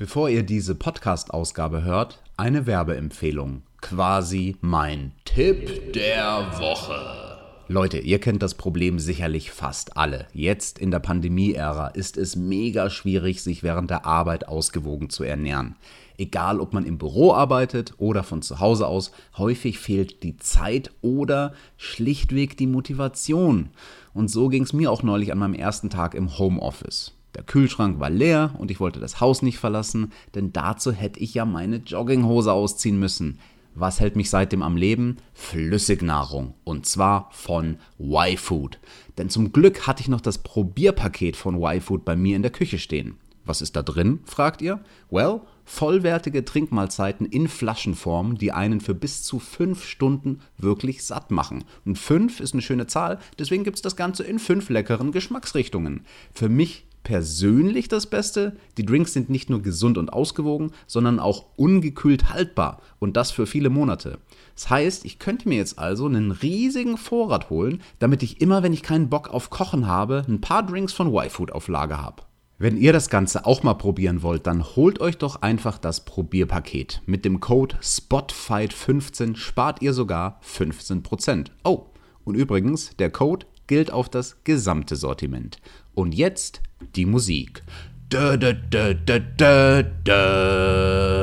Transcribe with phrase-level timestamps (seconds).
[0.00, 3.64] Bevor ihr diese Podcast-Ausgabe hört, eine Werbeempfehlung.
[3.82, 7.36] Quasi mein Tipp der Woche.
[7.68, 10.26] Leute, ihr kennt das Problem sicherlich fast alle.
[10.32, 15.76] Jetzt in der Pandemie-Ära ist es mega schwierig, sich während der Arbeit ausgewogen zu ernähren.
[16.16, 20.92] Egal, ob man im Büro arbeitet oder von zu Hause aus, häufig fehlt die Zeit
[21.02, 23.68] oder schlichtweg die Motivation.
[24.14, 27.12] Und so ging es mir auch neulich an meinem ersten Tag im Homeoffice.
[27.34, 31.34] Der Kühlschrank war leer und ich wollte das Haus nicht verlassen, denn dazu hätte ich
[31.34, 33.38] ja meine Jogginghose ausziehen müssen.
[33.74, 35.18] Was hält mich seitdem am Leben?
[35.32, 36.54] Flüssignahrung.
[36.64, 38.80] Und zwar von Y-Food.
[39.16, 42.78] Denn zum Glück hatte ich noch das Probierpaket von Y-Food bei mir in der Küche
[42.78, 43.16] stehen.
[43.44, 44.80] Was ist da drin, fragt ihr?
[45.08, 51.64] Well, vollwertige Trinkmahlzeiten in Flaschenform, die einen für bis zu fünf Stunden wirklich satt machen.
[51.84, 56.04] Und fünf ist eine schöne Zahl, deswegen gibt es das Ganze in fünf leckeren Geschmacksrichtungen.
[56.34, 58.56] Für mich persönlich das Beste.
[58.76, 63.46] Die Drinks sind nicht nur gesund und ausgewogen, sondern auch ungekühlt haltbar und das für
[63.46, 64.18] viele Monate.
[64.54, 68.72] Das heißt, ich könnte mir jetzt also einen riesigen Vorrat holen, damit ich immer, wenn
[68.72, 72.22] ich keinen Bock auf Kochen habe, ein paar Drinks von Y-Food auf Lager habe.
[72.62, 77.00] Wenn ihr das Ganze auch mal probieren wollt, dann holt euch doch einfach das Probierpaket.
[77.06, 81.46] Mit dem Code SPOTFIGHT15 spart ihr sogar 15%.
[81.64, 81.86] Oh,
[82.24, 85.58] und übrigens, der Code gilt auf das gesamte Sortiment.
[85.94, 87.62] Und jetzt die Musik.
[88.08, 91.20] Da, da, da, da, da, da.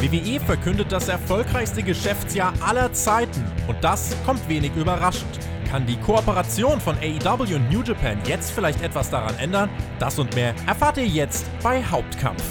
[0.00, 5.38] WWE verkündet das erfolgreichste Geschäftsjahr aller Zeiten und das kommt wenig überraschend.
[5.70, 9.68] Kann die Kooperation von AEW und New Japan jetzt vielleicht etwas daran ändern?
[9.98, 12.44] Das und mehr erfahrt ihr jetzt bei Hauptkampf.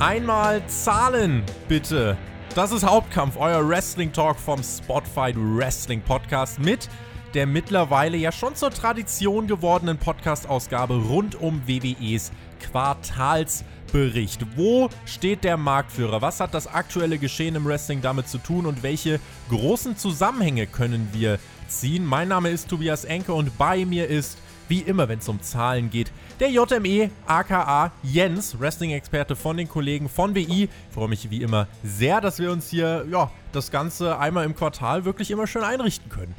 [0.00, 2.16] Einmal Zahlen, bitte.
[2.54, 6.88] Das ist Hauptkampf, euer Wrestling Talk vom Spotfight Wrestling Podcast mit
[7.34, 14.56] der mittlerweile ja schon zur Tradition gewordenen Podcast-Ausgabe rund um WWEs Quartalsbericht.
[14.56, 16.22] Wo steht der Marktführer?
[16.22, 21.10] Was hat das aktuelle Geschehen im Wrestling damit zu tun und welche großen Zusammenhänge können
[21.12, 22.04] wir ziehen?
[22.04, 24.38] Mein Name ist Tobias Enke und bei mir ist
[24.70, 26.12] wie immer, wenn es um Zahlen geht.
[26.38, 30.64] Der JME, aka Jens, Wrestling-Experte von den Kollegen von WI.
[30.64, 34.54] Ich freue mich wie immer sehr, dass wir uns hier ja, das Ganze einmal im
[34.54, 36.34] Quartal wirklich immer schön einrichten können.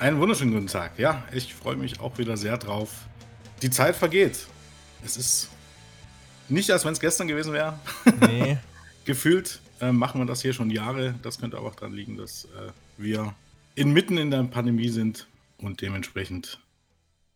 [0.00, 0.98] Einen wunderschönen guten Tag.
[0.98, 2.90] Ja, ich freue mich auch wieder sehr drauf.
[3.62, 4.46] Die Zeit vergeht.
[5.04, 5.48] Es ist
[6.48, 7.78] nicht, als wenn es gestern gewesen wäre.
[8.20, 8.58] Nee.
[9.04, 11.14] Gefühlt äh, machen wir das hier schon Jahre.
[11.22, 13.34] Das könnte aber auch daran liegen, dass äh, wir
[13.74, 15.28] inmitten in der Pandemie sind
[15.58, 16.58] und dementsprechend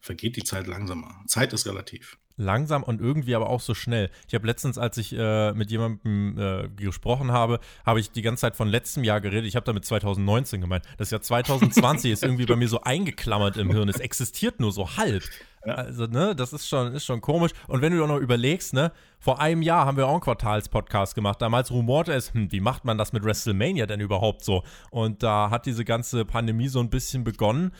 [0.02, 1.22] vergeht die Zeit langsamer.
[1.26, 2.18] Zeit ist relativ.
[2.36, 4.10] Langsam und irgendwie aber auch so schnell.
[4.26, 8.41] Ich habe letztens, als ich äh, mit jemandem äh, gesprochen habe, habe ich die ganze
[8.41, 9.46] Zeit von letztem Jahr geredet.
[9.46, 10.84] Ich habe damit 2019 gemeint.
[10.98, 13.88] Das Jahr 2020 ist irgendwie bei mir so eingeklammert im Hirn.
[13.88, 15.22] Es existiert nur so halb.
[15.64, 15.74] Ja.
[15.74, 17.52] Also, ne, das ist schon, ist schon komisch.
[17.68, 21.14] Und wenn du auch noch überlegst, ne, vor einem Jahr haben wir auch einen Quartalspodcast
[21.14, 21.41] gemacht.
[21.41, 24.64] Damals rumorte es, hm, wie macht man das mit WrestleMania denn überhaupt so?
[24.91, 27.72] Und da hat diese ganze Pandemie so ein bisschen begonnen.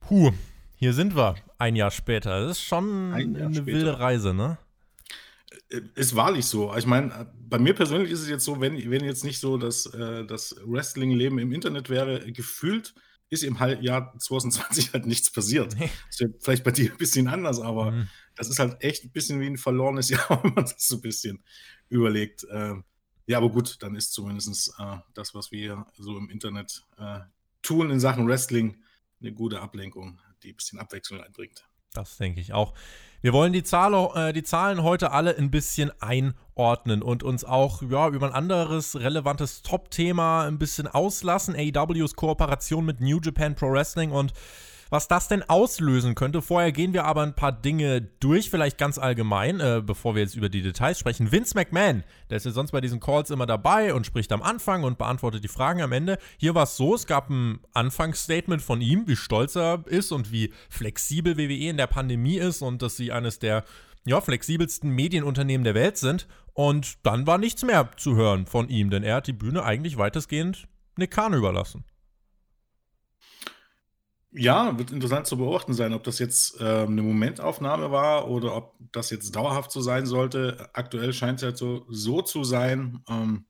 [0.00, 0.32] Puh,
[0.76, 2.40] hier sind wir ein Jahr später.
[2.40, 3.66] Das ist schon eine später.
[3.66, 4.58] wilde Reise, ne?
[5.70, 6.74] Äh, ist wahrlich so.
[6.76, 9.86] Ich meine, bei mir persönlich ist es jetzt so, wenn, wenn jetzt nicht so das,
[9.86, 12.94] äh, das Wrestling-Leben im Internet wäre, gefühlt
[13.28, 15.74] ist im Jahr 2020 halt nichts passiert.
[15.78, 15.90] Nee.
[16.08, 18.08] Das ist vielleicht bei dir ein bisschen anders, aber mhm.
[18.36, 21.00] das ist halt echt ein bisschen wie ein verlorenes Jahr, wenn man das so ein
[21.00, 21.42] bisschen
[21.88, 22.44] überlegt.
[22.44, 22.74] Äh,
[23.26, 27.20] ja, aber gut, dann ist zumindest äh, das, was wir so im Internet äh,
[27.62, 28.76] tun in Sachen Wrestling,
[29.20, 31.66] eine gute Ablenkung die ein bisschen Abwechslung einbringt.
[31.92, 32.74] Das denke ich auch.
[33.22, 37.82] Wir wollen die, Zahl, äh, die Zahlen heute alle ein bisschen einordnen und uns auch
[37.82, 41.56] ja, über ein anderes relevantes Top-Thema ein bisschen auslassen.
[41.56, 44.32] AEWs Kooperation mit New Japan Pro Wrestling und
[44.90, 46.42] was das denn auslösen könnte.
[46.42, 50.36] Vorher gehen wir aber ein paar Dinge durch, vielleicht ganz allgemein, äh, bevor wir jetzt
[50.36, 51.32] über die Details sprechen.
[51.32, 54.84] Vince McMahon, der ist ja sonst bei diesen Calls immer dabei und spricht am Anfang
[54.84, 56.18] und beantwortet die Fragen am Ende.
[56.38, 60.32] Hier war es so, es gab ein Anfangsstatement von ihm, wie stolz er ist und
[60.32, 63.64] wie flexibel WWE in der Pandemie ist und dass sie eines der
[64.06, 66.26] ja, flexibelsten Medienunternehmen der Welt sind.
[66.54, 69.98] Und dann war nichts mehr zu hören von ihm, denn er hat die Bühne eigentlich
[69.98, 71.84] weitestgehend Nick Khan überlassen.
[74.38, 78.74] Ja, wird interessant zu beobachten sein, ob das jetzt ähm, eine Momentaufnahme war oder ob
[78.92, 80.68] das jetzt dauerhaft so sein sollte.
[80.74, 83.46] Aktuell scheint es ja so, so zu sein, ähm,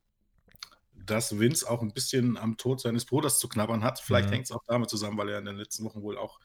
[0.94, 3.98] dass Vince auch ein bisschen am Tod seines Bruders zu knabbern hat.
[3.98, 4.34] Vielleicht mhm.
[4.34, 6.38] hängt es auch damit zusammen, weil er in den letzten Wochen wohl auch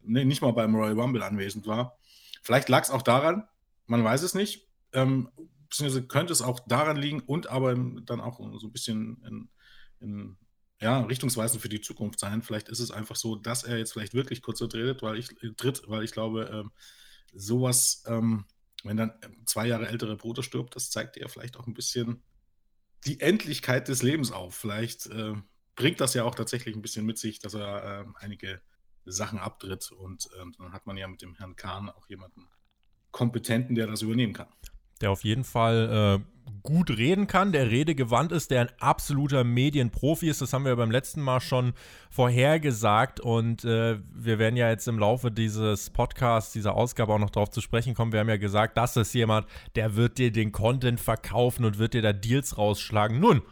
[0.00, 1.98] nee, nicht mal beim Royal Rumble anwesend war.
[2.42, 3.46] Vielleicht lag es auch daran,
[3.86, 4.68] man weiß es nicht.
[4.94, 5.28] Ähm,
[5.68, 9.48] beziehungsweise könnte es auch daran liegen und aber dann auch so ein bisschen in,
[10.00, 10.36] in
[10.82, 12.42] ja, richtungsweisend für die Zukunft sein.
[12.42, 15.82] Vielleicht ist es einfach so, dass er jetzt vielleicht wirklich kurz tritt, weil ich, tritt,
[15.86, 16.72] weil ich glaube, ähm,
[17.32, 18.46] sowas, ähm,
[18.82, 19.12] wenn dann
[19.46, 22.22] zwei Jahre ältere Bruder stirbt, das zeigt ja vielleicht auch ein bisschen
[23.06, 24.56] die Endlichkeit des Lebens auf.
[24.56, 25.34] Vielleicht äh,
[25.76, 28.60] bringt das ja auch tatsächlich ein bisschen mit sich, dass er äh, einige
[29.04, 32.48] Sachen abtritt und äh, dann hat man ja mit dem Herrn Kahn auch jemanden
[33.12, 34.48] Kompetenten, der das übernehmen kann
[35.02, 36.32] der auf jeden Fall äh,
[36.62, 40.40] gut reden kann, der redegewandt ist, der ein absoluter Medienprofi ist.
[40.42, 41.72] Das haben wir beim letzten Mal schon
[42.10, 47.30] vorhergesagt und äh, wir werden ja jetzt im Laufe dieses Podcasts, dieser Ausgabe auch noch
[47.30, 48.12] darauf zu sprechen kommen.
[48.12, 51.94] Wir haben ja gesagt, das ist jemand, der wird dir den Content verkaufen und wird
[51.94, 53.18] dir da Deals rausschlagen.
[53.18, 53.42] Nun,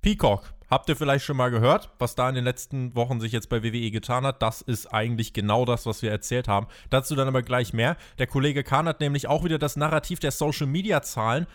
[0.00, 3.48] Peacock Habt ihr vielleicht schon mal gehört, was da in den letzten Wochen sich jetzt
[3.48, 4.40] bei WWE getan hat?
[4.40, 6.68] Das ist eigentlich genau das, was wir erzählt haben.
[6.90, 7.96] Dazu dann aber gleich mehr.
[8.18, 11.46] Der Kollege Kahn hat nämlich auch wieder das Narrativ der Social-Media-Zahlen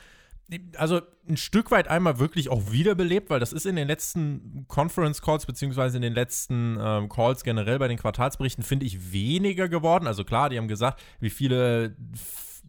[0.77, 5.21] also ein Stück weit einmal wirklich auch wiederbelebt, weil das ist in den letzten Conference
[5.21, 10.05] Calls beziehungsweise in den letzten ähm, Calls generell bei den Quartalsberichten finde ich weniger geworden.
[10.05, 11.95] Also klar, die haben gesagt, wie viele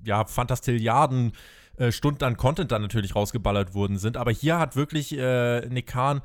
[0.04, 1.32] ja Fantastilliarden
[1.78, 4.16] äh, Stunden an Content dann natürlich rausgeballert worden sind.
[4.16, 6.22] Aber hier hat wirklich äh, Nick Khan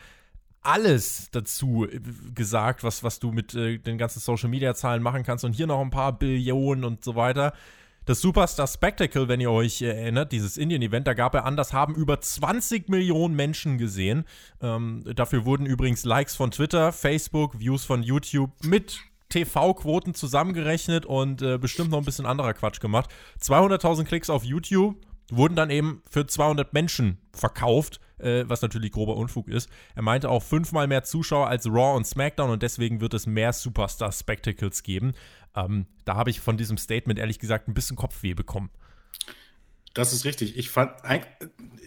[0.62, 2.00] alles dazu äh,
[2.34, 5.44] gesagt, was, was du mit äh, den ganzen Social Media Zahlen machen kannst.
[5.44, 7.54] Und hier noch ein paar Billionen und so weiter.
[8.06, 11.94] Das Superstar Spectacle, wenn ihr euch erinnert, dieses Indien-Event, da gab er an, das haben
[11.94, 14.26] über 20 Millionen Menschen gesehen.
[14.60, 21.42] Ähm, dafür wurden übrigens Likes von Twitter, Facebook, Views von YouTube mit TV-Quoten zusammengerechnet und
[21.44, 23.10] äh, bestimmt noch ein bisschen anderer Quatsch gemacht.
[23.40, 24.98] 200.000 Klicks auf YouTube
[25.36, 29.70] wurden dann eben für 200 Menschen verkauft, äh, was natürlich grober Unfug ist.
[29.96, 33.54] Er meinte auch fünfmal mehr Zuschauer als Raw und SmackDown und deswegen wird es mehr
[33.54, 35.14] Superstar-Spectacles geben.
[35.56, 38.70] Ähm, da habe ich von diesem Statement ehrlich gesagt ein bisschen Kopfweh bekommen.
[39.94, 40.58] Das ist richtig.
[40.58, 40.94] Ich fand,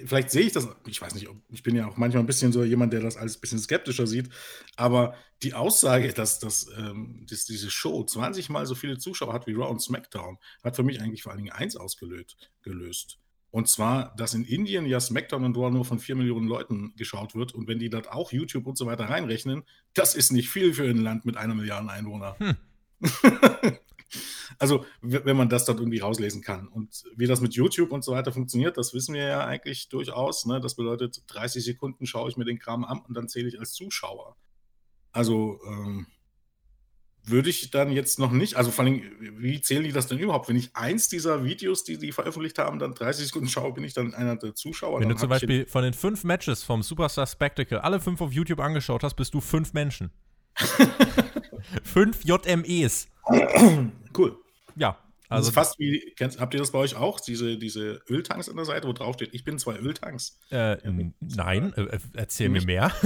[0.04, 2.62] vielleicht sehe ich das, ich weiß nicht, ich bin ja auch manchmal ein bisschen so
[2.62, 4.28] jemand, der das alles ein bisschen skeptischer sieht,
[4.76, 9.46] aber die Aussage, dass, dass, ähm, dass diese Show 20 Mal so viele Zuschauer hat
[9.46, 12.36] wie Raw und SmackDown, hat für mich eigentlich vor allen Dingen eins ausgelöst.
[12.62, 13.18] Gelöst.
[13.54, 17.36] Und zwar, dass in Indien ja SmackDown und Raw nur von 4 Millionen Leuten geschaut
[17.36, 17.54] wird.
[17.54, 19.62] Und wenn die dort auch YouTube und so weiter reinrechnen,
[19.92, 22.34] das ist nicht viel für ein Land mit einer Milliarde Einwohner.
[22.40, 22.56] Hm.
[24.58, 26.66] also, wenn man das dort irgendwie rauslesen kann.
[26.66, 30.46] Und wie das mit YouTube und so weiter funktioniert, das wissen wir ja eigentlich durchaus.
[30.46, 30.60] Ne?
[30.60, 33.72] Das bedeutet, 30 Sekunden schaue ich mir den Kram an und dann zähle ich als
[33.72, 34.36] Zuschauer.
[35.12, 36.08] Also, ähm,
[37.26, 39.02] würde ich dann jetzt noch nicht, also vor allem,
[39.38, 40.48] wie zählen die das denn überhaupt?
[40.48, 43.94] Wenn ich eins dieser Videos, die die veröffentlicht haben, dann 30 Sekunden schaue, bin ich
[43.94, 45.00] dann einer der Zuschauer.
[45.00, 48.60] Wenn du zum Beispiel von den fünf Matches vom Superstar Spectacle alle fünf auf YouTube
[48.60, 50.10] angeschaut hast, bist du fünf Menschen.
[51.82, 53.08] fünf JMEs.
[54.16, 54.36] cool.
[54.76, 54.98] Ja.
[55.28, 57.18] Also das ist fast wie, kennt, habt ihr das bei euch auch?
[57.18, 60.38] Diese, diese Öltanks an der Seite, wo drauf steht, ich bin zwei Öltanks.
[60.50, 60.76] Äh,
[61.20, 62.92] nein, äh, erzähl mir mehr.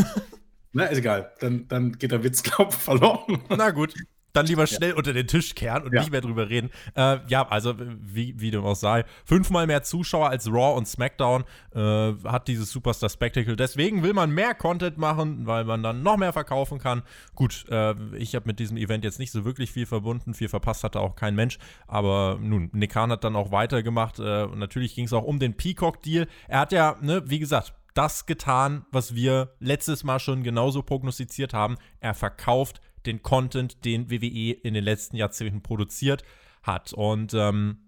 [0.72, 1.32] Na, ist egal.
[1.40, 3.42] Dann, dann geht der Witz, glaub verloren.
[3.48, 3.94] Na gut.
[4.34, 4.96] Dann lieber schnell ja.
[4.96, 6.00] unter den Tisch kehren und ja.
[6.00, 6.70] nicht mehr drüber reden.
[6.94, 11.44] Äh, ja, also wie, wie dem auch sei, fünfmal mehr Zuschauer als Raw und SmackDown
[11.74, 13.56] äh, hat dieses Superstar Spectacle.
[13.56, 17.02] Deswegen will man mehr Content machen, weil man dann noch mehr verkaufen kann.
[17.34, 20.34] Gut, äh, ich habe mit diesem Event jetzt nicht so wirklich viel verbunden.
[20.34, 21.58] Viel verpasst hatte auch kein Mensch.
[21.86, 24.18] Aber nun, Nick Khan hat dann auch weitergemacht.
[24.18, 26.28] Äh, und natürlich ging es auch um den Peacock-Deal.
[26.48, 31.52] Er hat ja, ne, wie gesagt, das getan, was wir letztes Mal schon genauso prognostiziert
[31.52, 31.76] haben.
[31.98, 36.22] Er verkauft den Content, den WWE in den letzten Jahrzehnten produziert
[36.62, 36.92] hat.
[36.92, 37.78] Und ähm,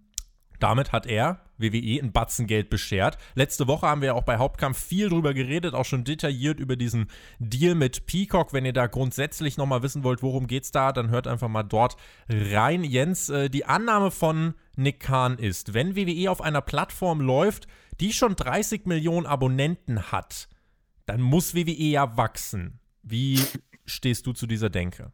[0.58, 3.18] damit hat er WWE ein Batzen Geld beschert.
[3.36, 7.06] Letzte Woche haben wir auch bei Hauptkampf viel drüber geredet, auch schon detailliert über diesen
[7.38, 8.52] Deal mit Peacock.
[8.52, 11.96] Wenn ihr da grundsätzlich nochmal wissen wollt, worum geht's da, dann hört einfach mal dort
[12.28, 12.82] rein.
[12.82, 17.68] Jens, äh, die Annahme von Nick Khan ist, wenn WWE auf einer Plattform läuft,
[18.00, 20.48] die schon 30 Millionen Abonnenten hat,
[21.06, 22.80] dann muss WWE ja wachsen.
[23.02, 23.40] Wie
[23.84, 25.12] stehst du zu dieser Denke?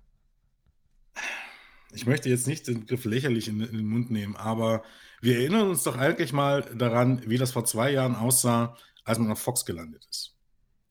[1.93, 4.83] Ich möchte jetzt nicht den Begriff lächerlich in, in, den Mund nehmen, aber
[5.21, 9.31] wir erinnern uns doch eigentlich mal daran, wie das vor zwei Jahren aussah, als man
[9.31, 10.35] auf Fox gelandet ist.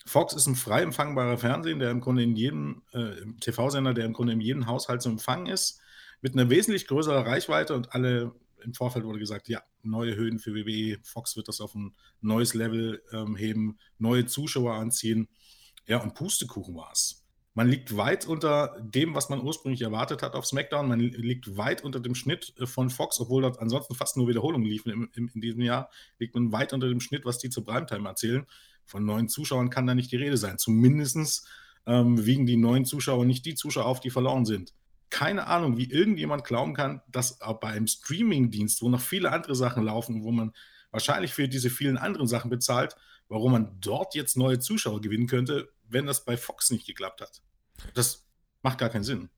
[0.06, 4.14] Fox ist ein frei empfangbarer Fernsehen, der im Grunde in jedem äh, TV-Sender, der im
[4.14, 5.80] Grunde in jedem Haushalt zu empfangen ist,
[6.22, 8.34] mit einer wesentlich größeren Reichweite und alle
[8.66, 12.54] im Vorfeld wurde gesagt, ja, neue Höhen für WWE, Fox wird das auf ein neues
[12.54, 15.30] Level ähm, heben, neue Zuschauer anziehen.
[15.88, 17.26] Ja, und Pustekuchen war es.
[17.54, 20.90] Man liegt weit unter dem, was man ursprünglich erwartet hat auf SmackDown.
[20.90, 24.68] Man liegt weit unter dem Schnitt äh, von Fox, obwohl dort ansonsten fast nur Wiederholungen
[24.68, 25.90] liefen im, im, in diesem Jahr.
[26.20, 28.46] Liegt man weit unter dem Schnitt, was die zu Primetime erzählen.
[28.84, 30.58] Von neuen Zuschauern kann da nicht die Rede sein.
[30.58, 31.48] Zumindest
[31.86, 34.74] ähm, wiegen die neuen Zuschauer nicht die Zuschauer auf, die verloren sind.
[35.16, 39.86] Keine Ahnung, wie irgendjemand glauben kann, dass bei einem Streaming-Dienst, wo noch viele andere Sachen
[39.86, 40.52] laufen, wo man
[40.92, 42.98] wahrscheinlich für diese vielen anderen Sachen bezahlt,
[43.30, 47.42] warum man dort jetzt neue Zuschauer gewinnen könnte, wenn das bei Fox nicht geklappt hat.
[47.94, 48.28] Das
[48.62, 49.30] macht gar keinen Sinn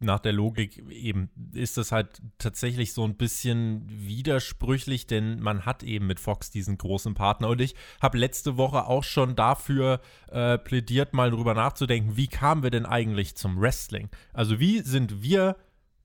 [0.00, 5.82] nach der Logik eben ist das halt tatsächlich so ein bisschen widersprüchlich, denn man hat
[5.82, 7.48] eben mit Fox diesen großen Partner.
[7.48, 10.00] Und ich habe letzte Woche auch schon dafür
[10.30, 14.08] äh, plädiert, mal drüber nachzudenken, wie kamen wir denn eigentlich zum Wrestling?
[14.32, 15.56] Also wie sind wir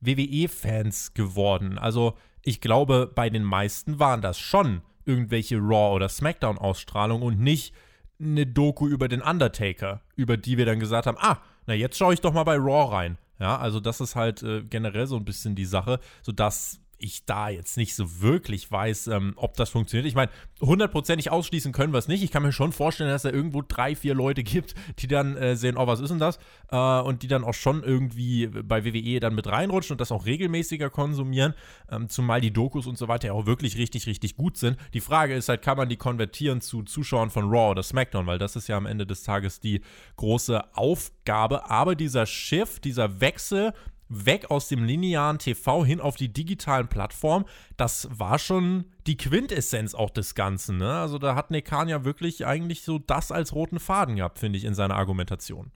[0.02, 1.78] WWE-Fans geworden?
[1.78, 7.74] Also ich glaube, bei den meisten waren das schon irgendwelche Raw- oder SmackDown-Ausstrahlungen und nicht
[8.20, 12.14] eine Doku über den Undertaker, über die wir dann gesagt haben, ah, na jetzt schaue
[12.14, 13.18] ich doch mal bei Raw rein.
[13.40, 17.50] Ja, also das ist halt äh, generell so ein bisschen die Sache, sodass ich da
[17.50, 20.08] jetzt nicht so wirklich weiß, ähm, ob das funktioniert.
[20.08, 20.32] Ich meine,
[20.62, 22.24] hundertprozentig ausschließen können wir es nicht.
[22.24, 25.58] Ich kann mir schon vorstellen, dass da irgendwo drei, vier Leute gibt, die dann äh,
[25.58, 26.40] sehen, oh, was ist denn das?
[26.72, 30.26] Äh, und die dann auch schon irgendwie bei WWE dann mit reinrutschen und das auch
[30.26, 31.54] regelmäßiger konsumieren,
[31.92, 34.78] ähm, zumal die Dokus und so weiter ja auch wirklich richtig, richtig gut sind.
[34.94, 38.40] Die Frage ist halt, kann man die konvertieren zu Zuschauern von Raw oder SmackDown, weil
[38.40, 39.82] das ist ja am Ende des Tages die
[40.16, 41.70] große Aufgabe.
[41.70, 43.74] Aber dieser Shift, dieser Wechsel
[44.14, 47.46] weg aus dem linearen TV hin auf die digitalen Plattformen,
[47.78, 50.78] das war schon die Quintessenz auch des Ganzen.
[50.78, 50.92] Ne?
[50.92, 54.66] Also da hat Nekan ja wirklich eigentlich so das als roten Faden gehabt, finde ich,
[54.66, 55.72] in seiner Argumentation.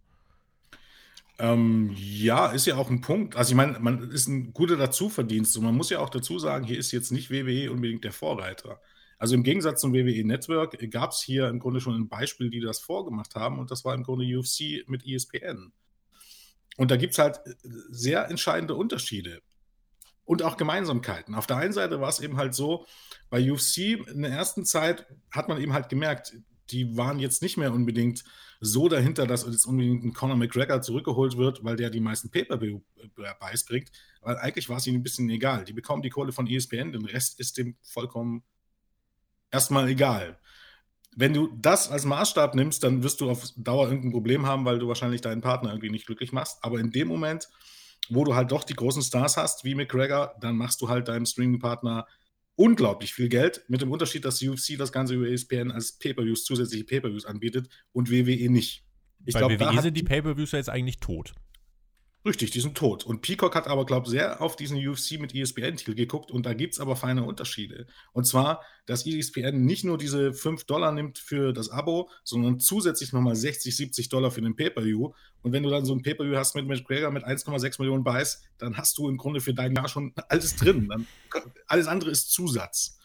[1.39, 3.35] Ähm, ja, ist ja auch ein Punkt.
[3.35, 6.65] Also ich meine, man ist ein guter Dazuverdienst und man muss ja auch dazu sagen,
[6.65, 8.79] hier ist jetzt nicht WWE unbedingt der Vorreiter.
[9.19, 12.59] Also im Gegensatz zum WWE Network gab es hier im Grunde schon ein Beispiel, die
[12.59, 15.71] das vorgemacht haben und das war im Grunde UFC mit ESPN.
[16.77, 17.53] Und da gibt es halt äh,
[17.89, 19.41] sehr entscheidende Unterschiede
[20.23, 21.35] und auch Gemeinsamkeiten.
[21.35, 22.85] Auf der einen Seite war es eben halt so,
[23.29, 26.33] bei UFC in der ersten Zeit hat man eben halt gemerkt,
[26.69, 28.23] die waren jetzt nicht mehr unbedingt
[28.59, 33.65] so dahinter, dass jetzt unbedingt ein Conor McGregor zurückgeholt wird, weil der die meisten Pay-Per-View-Buys
[33.65, 33.91] bringt.
[34.21, 35.63] Weil eigentlich war es ihnen ein bisschen egal.
[35.63, 38.43] Die bekommen die Kohle von ESPN, den Rest ist dem vollkommen
[39.51, 40.37] erstmal egal
[41.17, 44.77] wenn du das als Maßstab nimmst, dann wirst du auf Dauer irgendein Problem haben, weil
[44.77, 46.59] du wahrscheinlich deinen Partner irgendwie nicht glücklich machst.
[46.61, 47.49] Aber in dem Moment,
[48.09, 51.25] wo du halt doch die großen Stars hast, wie McGregor, dann machst du halt deinem
[51.25, 52.05] Streaming-Partner
[52.55, 56.83] unglaublich viel Geld, mit dem Unterschied, dass UFC das Ganze über ESPN als Pay-Per-Views, zusätzliche
[56.83, 58.83] Pay-Per-Views anbietet und WWE nicht.
[59.25, 61.33] Ich Bei glaub, WWE sind die Pay-Per-Views ja jetzt eigentlich tot.
[62.25, 63.05] Richtig, die sind tot.
[63.05, 66.53] Und Peacock hat aber, glaube ich, sehr auf diesen UFC mit ESPN-Titel geguckt und da
[66.53, 67.87] gibt es aber feine Unterschiede.
[68.11, 73.13] Und zwar, dass ESPN nicht nur diese 5 Dollar nimmt für das Abo, sondern zusätzlich
[73.13, 75.13] nochmal 60, 70 Dollar für den Pay-Per-View.
[75.41, 78.75] Und wenn du dann so ein Pay-Per-View hast mit McGregor mit 1,6 Millionen Buys, dann
[78.77, 80.89] hast du im Grunde für dein Jahr schon alles drin.
[80.89, 81.07] Dann,
[81.67, 82.99] alles andere ist Zusatz.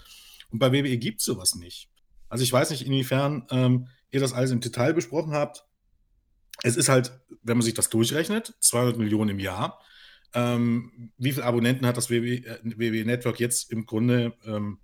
[0.50, 1.88] Und bei WWE gibt es sowas nicht.
[2.28, 5.64] Also ich weiß nicht, inwiefern ähm, ihr das alles im Detail besprochen habt
[6.62, 9.80] es ist halt, wenn man sich das durchrechnet, 200 Millionen im Jahr.
[10.34, 14.78] Ähm, wie viele Abonnenten hat das WWE, äh, Network jetzt im Grunde ähm,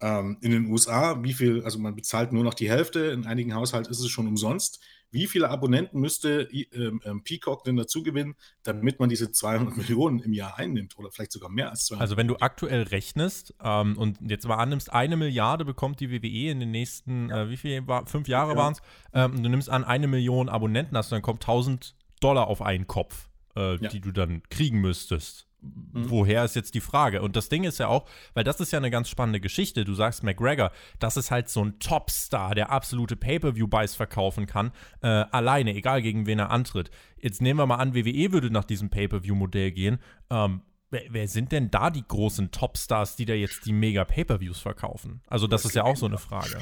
[0.00, 1.22] ähm, in den USA?
[1.22, 4.26] Wie viel, also man bezahlt nur noch die Hälfte, in einigen Haushalten ist es schon
[4.26, 4.80] umsonst
[5.12, 10.20] wie viele Abonnenten müsste ähm, ähm, Peacock denn dazu gewinnen, damit man diese 200 Millionen
[10.20, 13.96] im Jahr einnimmt oder vielleicht sogar mehr als 200 Also wenn du aktuell rechnest ähm,
[13.96, 17.42] und jetzt mal annimmst, eine Milliarde bekommt die WWE in den nächsten, ja.
[17.42, 18.56] äh, wie viel, war, fünf Jahre ja.
[18.56, 22.62] waren es, ähm, du nimmst an, eine Million Abonnenten hast, dann kommt 1000 Dollar auf
[22.62, 23.88] einen Kopf, äh, ja.
[23.88, 25.46] die du dann kriegen müsstest.
[25.62, 26.10] Mhm.
[26.10, 27.22] Woher ist jetzt die Frage?
[27.22, 29.84] Und das Ding ist ja auch, weil das ist ja eine ganz spannende Geschichte.
[29.84, 35.06] Du sagst McGregor, das ist halt so ein Topstar, der absolute Pay-per-view-Buys verkaufen kann, äh,
[35.06, 36.90] alleine, egal gegen wen er antritt.
[37.16, 39.98] Jetzt nehmen wir mal an, WWE würde nach diesem Pay-per-view-Modell gehen.
[40.30, 44.58] Ähm, wer, wer, sind denn da die großen Topstars, die da jetzt die mega Pay-per-views
[44.58, 45.22] verkaufen?
[45.28, 46.60] Also das ist ja auch so eine Frage.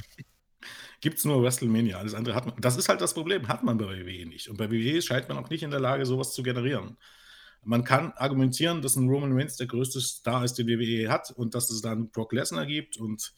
[1.00, 2.54] Gibt es nur WrestleMania, alles andere hat man.
[2.60, 4.50] Das ist halt das Problem, hat man bei WWE nicht.
[4.50, 6.98] Und bei WWE scheint man auch nicht in der Lage, sowas zu generieren.
[7.62, 11.54] Man kann argumentieren, dass ein Roman Reigns der größte Star ist, den WWE hat und
[11.54, 13.32] dass es dann Brock Lesnar gibt und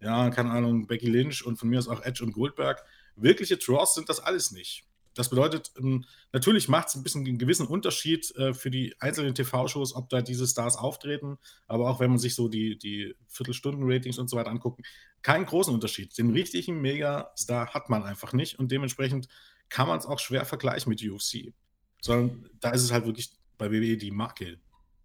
[0.00, 2.84] ja, keine Ahnung, Becky Lynch und von mir aus auch Edge und Goldberg.
[3.16, 4.84] Wirkliche Draws sind das alles nicht.
[5.18, 9.34] Das bedeutet, ähm, natürlich macht es ein bisschen einen gewissen Unterschied äh, für die einzelnen
[9.34, 14.18] TV-Shows, ob da diese Stars auftreten, aber auch wenn man sich so die, die Viertelstunden-Ratings
[14.18, 14.80] und so weiter anguckt,
[15.22, 16.16] keinen großen Unterschied.
[16.16, 19.28] Den richtigen Mega-Star hat man einfach nicht und dementsprechend
[19.68, 21.52] kann man es auch schwer vergleichen mit UFC.
[22.00, 24.58] Sondern da ist es halt wirklich bei WWE die Marke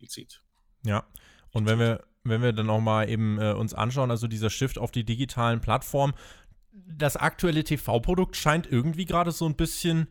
[0.08, 0.42] zieht.
[0.86, 1.06] Ja,
[1.52, 4.78] und wenn wir, wenn wir dann auch mal eben äh, uns anschauen, also dieser Shift
[4.78, 6.14] auf die digitalen Plattformen,
[6.72, 10.08] das aktuelle TV-Produkt scheint irgendwie gerade so ein bisschen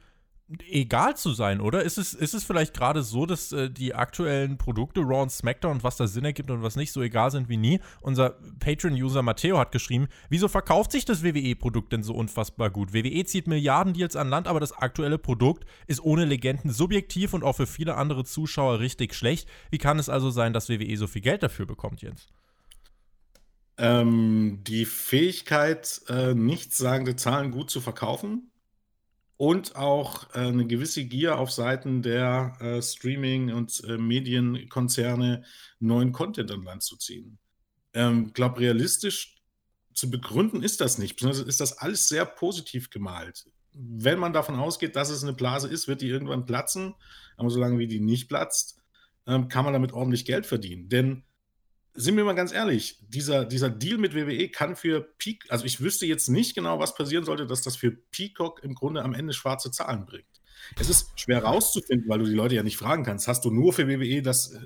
[0.68, 1.82] egal zu sein, oder?
[1.82, 5.72] Ist es, ist es vielleicht gerade so, dass äh, die aktuellen Produkte, Raw und SmackDown
[5.72, 7.80] und was da Sinn ergibt und was nicht, so egal sind wie nie?
[8.00, 12.92] Unser Patreon-User Matteo hat geschrieben, wieso verkauft sich das WWE-Produkt denn so unfassbar gut?
[12.92, 17.44] WWE zieht Milliarden Deals an Land, aber das aktuelle Produkt ist ohne Legenden subjektiv und
[17.44, 19.48] auch für viele andere Zuschauer richtig schlecht.
[19.70, 22.28] Wie kann es also sein, dass WWE so viel Geld dafür bekommt, Jens?
[23.78, 28.51] Ähm, die Fähigkeit, äh, nichtssagende Zahlen gut zu verkaufen
[29.42, 35.42] und auch äh, eine gewisse Gier auf Seiten der äh, Streaming- und äh, Medienkonzerne,
[35.80, 37.40] neuen Content an Land zu ziehen.
[37.92, 39.42] Ich ähm, glaube, realistisch
[39.94, 41.16] zu begründen ist das nicht.
[41.16, 43.50] Beziehungsweise ist das alles sehr positiv gemalt.
[43.72, 46.94] Wenn man davon ausgeht, dass es eine Blase ist, wird die irgendwann platzen.
[47.36, 48.80] Aber solange wie die nicht platzt,
[49.26, 50.88] ähm, kann man damit ordentlich Geld verdienen.
[50.88, 51.24] Denn
[51.94, 55.80] sind wir mal ganz ehrlich, dieser, dieser Deal mit WWE kann für Peak, also ich
[55.80, 59.32] wüsste jetzt nicht genau, was passieren sollte, dass das für Peacock im Grunde am Ende
[59.32, 60.26] schwarze Zahlen bringt.
[60.78, 63.28] Es ist schwer rauszufinden, weil du die Leute ja nicht fragen kannst.
[63.28, 64.60] Hast du nur für WWE das äh,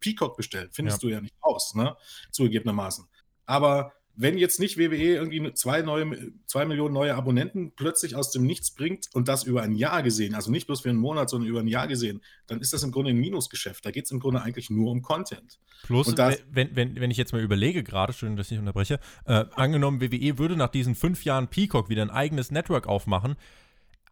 [0.00, 0.70] Peacock bestellt?
[0.72, 1.08] Findest ja.
[1.08, 1.96] du ja nicht raus, ne?
[2.30, 3.06] Zugegebenermaßen.
[3.44, 8.44] Aber wenn jetzt nicht WWE irgendwie zwei, neue, zwei Millionen neue Abonnenten plötzlich aus dem
[8.44, 11.48] Nichts bringt und das über ein Jahr gesehen, also nicht bloß für einen Monat, sondern
[11.48, 13.84] über ein Jahr gesehen, dann ist das im Grunde ein Minusgeschäft.
[13.86, 15.58] Da geht es im Grunde eigentlich nur um Content.
[15.82, 20.00] Plus, wenn, wenn, wenn ich jetzt mal überlege, gerade, schön, dass ich unterbreche, äh, angenommen,
[20.00, 23.36] WWE würde nach diesen fünf Jahren Peacock wieder ein eigenes Network aufmachen.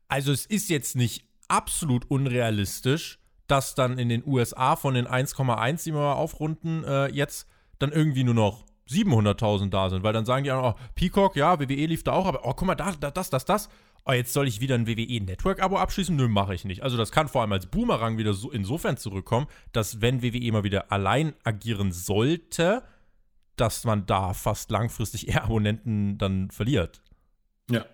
[0.08, 5.84] Also es ist jetzt nicht absolut unrealistisch, dass dann in den USA von den 1,1,
[5.84, 7.46] die wir aufrunden, äh, jetzt
[7.78, 11.58] dann irgendwie nur noch 700.000 da sind, weil dann sagen die auch, oh, Peacock, ja,
[11.60, 13.68] WWE lief da auch, aber oh, guck mal, da, da das, das, das.
[14.06, 16.16] Oh, jetzt soll ich wieder ein WWE-Network-Abo abschließen?
[16.16, 16.82] Nö, mache ich nicht.
[16.82, 20.64] Also das kann vor allem als Boomerang wieder so insofern zurückkommen, dass wenn WWE mal
[20.64, 22.82] wieder allein agieren sollte,
[23.56, 27.02] dass man da fast langfristig eher Abonnenten dann verliert.
[27.70, 27.84] Ja.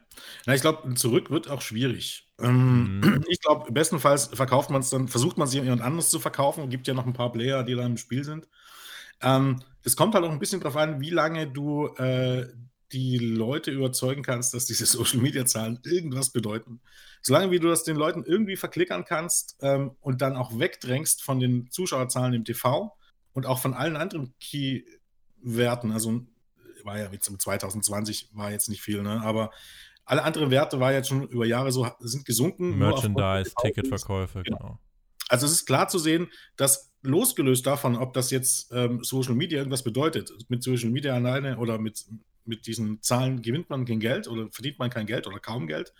[0.46, 2.32] Na, ich glaube, zurück wird auch schwierig.
[2.40, 3.24] Ähm, mhm.
[3.28, 6.64] Ich glaube, bestenfalls verkauft man es dann, versucht man es jemand anderes zu verkaufen.
[6.64, 8.48] Es gibt ja noch ein paar Player, die da im Spiel sind.
[9.22, 12.46] Ähm, es kommt halt auch ein bisschen darauf an, wie lange du äh,
[12.92, 16.80] die Leute überzeugen kannst, dass diese Social Media Zahlen irgendwas bedeuten.
[17.22, 21.40] Solange wie du das den Leuten irgendwie verklickern kannst ähm, und dann auch wegdrängst von
[21.40, 22.96] den Zuschauerzahlen im TV
[23.32, 26.22] und auch von allen anderen Key-Werten, also
[26.84, 29.20] war ja jetzt 2020 war jetzt nicht viel, ne?
[29.22, 29.50] aber
[30.04, 32.78] alle anderen Werte war jetzt schon über Jahre so sind gesunken.
[32.78, 34.58] Merchandise, Ticketverkäufe, genau.
[34.58, 34.78] genau.
[35.28, 39.58] Also es ist klar zu sehen, dass losgelöst davon, ob das jetzt ähm, Social Media
[39.58, 42.04] irgendwas bedeutet, mit Social Media alleine oder mit,
[42.44, 45.92] mit diesen Zahlen gewinnt man kein Geld oder verdient man kein Geld oder kaum Geld.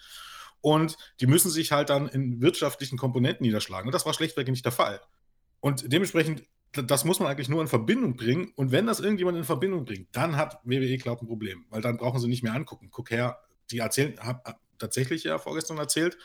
[0.61, 3.89] Und die müssen sich halt dann in wirtschaftlichen Komponenten niederschlagen.
[3.89, 5.01] Und das war schlechtweg nicht der Fall.
[5.61, 6.43] Und dementsprechend,
[6.73, 8.53] das muss man eigentlich nur in Verbindung bringen.
[8.57, 11.67] Und wenn das irgendjemand in Verbindung bringt, dann hat WWE, glaube ein Problem.
[11.71, 12.89] Weil dann brauchen sie nicht mehr angucken.
[12.91, 13.39] Guck her,
[13.71, 16.19] die erzählen, hab tatsächlich ja vorgestern erzählt,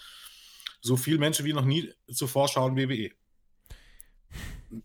[0.81, 3.11] so viele Menschen wie noch nie zuvor schauen WWE.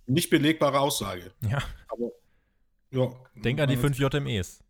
[0.07, 1.33] Nicht belegbare Aussage.
[1.49, 1.63] Ja.
[1.89, 2.11] Aber,
[2.91, 3.13] ja.
[3.35, 4.63] Denk an die 5 JMEs.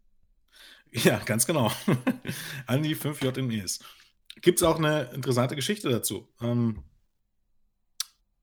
[0.93, 1.71] Ja, ganz genau.
[2.67, 3.81] an die 5 JMEs.
[4.41, 6.29] Gibt es auch eine interessante Geschichte dazu.
[6.41, 6.83] Ähm,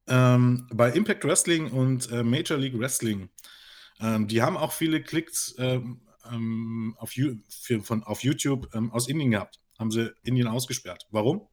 [0.07, 3.29] ähm, bei Impact Wrestling und äh, Major League Wrestling,
[3.99, 9.07] ähm, die haben auch viele Klicks ähm, ähm, auf, für, von, auf YouTube ähm, aus
[9.07, 9.59] Indien gehabt.
[9.79, 11.07] Haben sie Indien ausgesperrt.
[11.11, 11.47] Warum?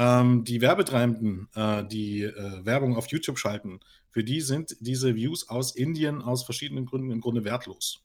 [0.00, 5.74] Die Werbetreibenden, äh, die äh, Werbung auf YouTube schalten, für die sind diese Views aus
[5.74, 8.04] Indien aus verschiedenen Gründen im Grunde wertlos.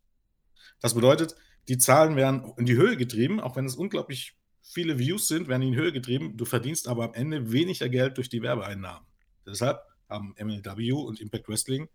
[0.80, 1.36] Das bedeutet,
[1.68, 5.62] die Zahlen werden in die Höhe getrieben, auch wenn es unglaublich viele Views sind, werden
[5.62, 6.36] in die Höhe getrieben.
[6.36, 9.08] Du verdienst aber am Ende weniger Geld durch die Werbeeinnahmen.
[9.46, 11.90] Deshalb haben MLW und Impact Wrestling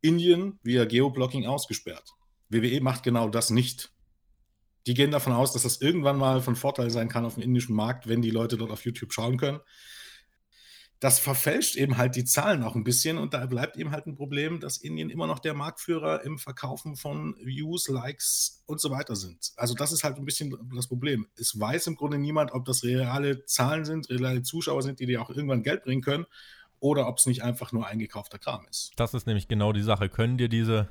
[0.00, 2.08] Indien via Geoblocking ausgesperrt.
[2.48, 3.92] WWE macht genau das nicht
[4.88, 7.76] die gehen davon aus, dass das irgendwann mal von Vorteil sein kann auf dem indischen
[7.76, 9.60] Markt, wenn die Leute dort auf YouTube schauen können.
[11.00, 14.16] Das verfälscht eben halt die Zahlen auch ein bisschen und da bleibt eben halt ein
[14.16, 19.14] Problem, dass Indien immer noch der Marktführer im Verkaufen von Views, Likes und so weiter
[19.14, 19.52] sind.
[19.56, 21.28] Also das ist halt ein bisschen das Problem.
[21.36, 25.22] Es weiß im Grunde niemand, ob das reale Zahlen sind, reale Zuschauer sind, die dir
[25.22, 26.26] auch irgendwann Geld bringen können
[26.80, 28.92] oder ob es nicht einfach nur eingekaufter Kram ist.
[28.96, 30.08] Das ist nämlich genau die Sache.
[30.08, 30.88] Können dir diese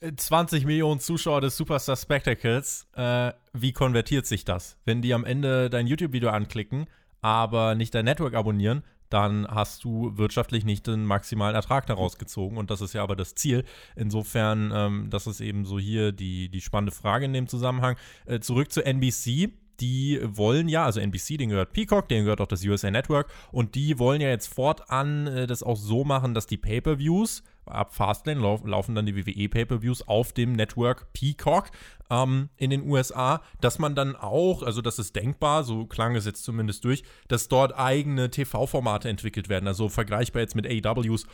[0.00, 4.76] 20 Millionen Zuschauer des Superstar Spectacles, äh, wie konvertiert sich das?
[4.84, 6.86] Wenn die am Ende dein YouTube-Video anklicken,
[7.22, 12.56] aber nicht dein Network abonnieren, dann hast du wirtschaftlich nicht den maximalen Ertrag daraus gezogen.
[12.56, 13.64] Und das ist ja aber das Ziel.
[13.94, 17.96] Insofern, ähm, das ist eben so hier die, die spannende Frage in dem Zusammenhang.
[18.26, 19.50] Äh, zurück zu NBC.
[19.80, 23.28] Die wollen ja, also NBC, denen gehört Peacock, denen gehört auch das USA Network.
[23.52, 27.94] Und die wollen ja jetzt fortan äh, das auch so machen, dass die Pay-Per-Views ab
[27.94, 31.70] Fastlane lauf, laufen dann die WWE Pay-per-Views auf dem Network Peacock
[32.10, 36.24] ähm, in den USA, dass man dann auch, also das ist denkbar, so klang es
[36.24, 39.66] jetzt zumindest durch, dass dort eigene TV-Formate entwickelt werden.
[39.66, 41.26] Also vergleichbar jetzt mit AEWs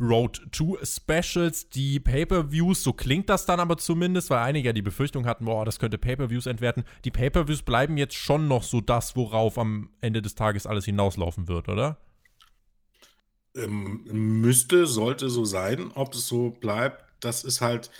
[0.00, 4.82] Road to Specials, die Pay-per-Views, so klingt das dann aber zumindest, weil einige ja die
[4.82, 6.84] Befürchtung hatten, boah, das könnte Pay-per-Views entwerten.
[7.04, 11.48] Die Pay-per-Views bleiben jetzt schon noch so das, worauf am Ende des Tages alles hinauslaufen
[11.48, 11.98] wird, oder?
[13.54, 14.04] Ähm,
[14.40, 15.90] müsste, sollte so sein.
[15.94, 17.90] Ob es so bleibt, das ist halt.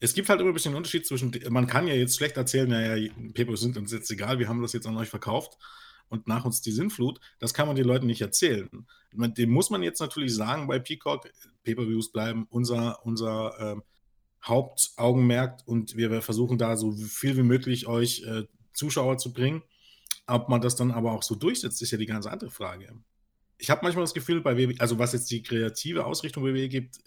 [0.00, 1.32] Es gibt halt immer ein bisschen einen Unterschied zwischen.
[1.48, 4.72] Man kann ja jetzt schlecht erzählen, naja, Pay-per-Views sind uns jetzt egal, wir haben das
[4.72, 5.56] jetzt an euch verkauft
[6.10, 7.20] und nach uns die Sinnflut.
[7.38, 8.68] Das kann man den Leuten nicht erzählen.
[9.12, 11.30] Dem muss man jetzt natürlich sagen bei Peacock,
[11.64, 13.80] Pay-Per-Views bleiben unser, unser äh,
[14.44, 19.62] Hauptaugenmerk und wir versuchen da so viel wie möglich euch äh, Zuschauer zu bringen.
[20.26, 22.94] Ob man das dann aber auch so durchsetzt, ist ja die ganz andere Frage.
[23.58, 26.98] Ich habe manchmal das Gefühl, bei WWE, also was jetzt die kreative Ausrichtung WWE gibt,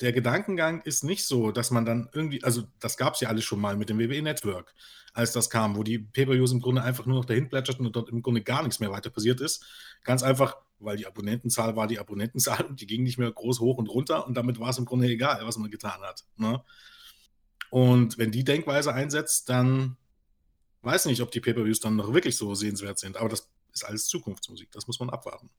[0.00, 3.44] der Gedankengang ist nicht so, dass man dann irgendwie, also das gab es ja alles
[3.44, 4.74] schon mal mit dem WWE Network,
[5.12, 8.08] als das kam, wo die Pay-Per-Views im Grunde einfach nur noch dahin plätscherten und dort
[8.08, 9.64] im Grunde gar nichts mehr weiter passiert ist.
[10.02, 13.76] Ganz einfach, weil die Abonnentenzahl war die Abonnentenzahl und die ging nicht mehr groß hoch
[13.76, 16.24] und runter und damit war es im Grunde egal, was man getan hat.
[16.36, 16.62] Ne?
[17.68, 19.96] Und wenn die Denkweise einsetzt, dann
[20.82, 23.18] weiß nicht, ob die Pay-Per-Views dann noch wirklich so sehenswert sind.
[23.18, 25.50] Aber das ist alles Zukunftsmusik, das muss man abwarten.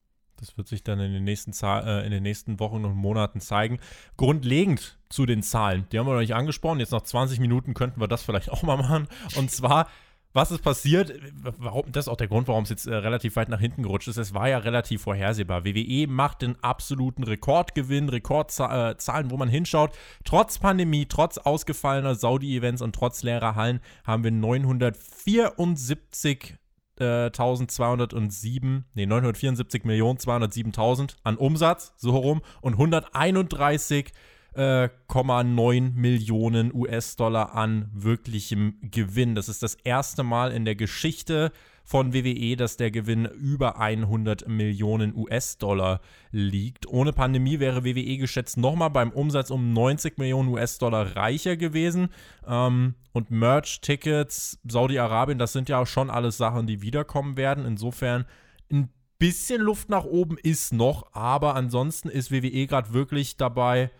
[0.42, 3.80] Das wird sich dann in den nächsten, äh, in den nächsten Wochen und Monaten zeigen.
[4.18, 6.80] Grundlegend zu den Zahlen, die haben wir noch nicht angesprochen.
[6.80, 9.08] Jetzt nach 20 Minuten könnten wir das vielleicht auch mal machen.
[9.36, 9.88] Und zwar,
[10.34, 11.14] was ist passiert?
[11.60, 14.08] Warum, das ist auch der Grund, warum es jetzt äh, relativ weit nach hinten gerutscht
[14.08, 14.18] ist.
[14.18, 15.64] Es war ja relativ vorhersehbar.
[15.64, 19.92] WWE macht den absoluten Rekordgewinn, Rekordzahlen, wo man hinschaut.
[20.24, 26.58] Trotz Pandemie, trotz ausgefallener Saudi-Events und trotz leerer Hallen haben wir 974
[27.02, 34.12] 1207, nee, 974 Millionen 207.000 an Umsatz, so herum, und 131,9
[34.56, 39.36] äh, Millionen US-Dollar an wirklichem Gewinn.
[39.36, 41.52] Das ist das erste Mal in der Geschichte
[41.84, 46.00] von WWE, dass der Gewinn über 100 Millionen US-Dollar
[46.32, 46.88] liegt.
[46.88, 52.10] Ohne Pandemie wäre WWE geschätzt nochmal beim Umsatz um 90 Millionen US-Dollar reicher gewesen.
[52.48, 57.66] Ähm, und Merch-Tickets, Saudi-Arabien, das sind ja schon alles Sachen, die wiederkommen werden.
[57.66, 58.26] Insofern
[58.72, 63.92] ein bisschen Luft nach oben ist noch, aber ansonsten ist WWE gerade wirklich dabei,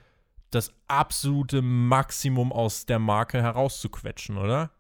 [0.50, 4.72] das absolute Maximum aus der Marke herauszuquetschen, oder?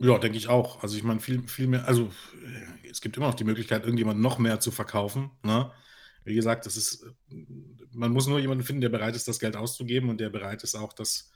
[0.00, 0.82] Ja, denke ich auch.
[0.82, 2.10] Also ich meine, viel, viel mehr, also
[2.44, 5.30] äh, es gibt immer noch die Möglichkeit, irgendjemand noch mehr zu verkaufen.
[5.42, 5.72] Ne?
[6.24, 7.04] Wie gesagt, das ist,
[7.92, 10.76] man muss nur jemanden finden, der bereit ist, das Geld auszugeben und der bereit ist
[10.76, 11.32] auch, das,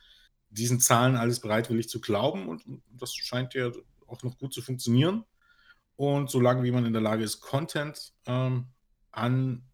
[0.50, 2.48] diesen Zahlen alles bereitwillig zu glauben.
[2.48, 3.72] Und das scheint ja
[4.06, 5.24] auch noch gut zu funktionieren.
[5.96, 8.66] Und solange wie man in der Lage ist, Content ähm,
[9.10, 9.64] an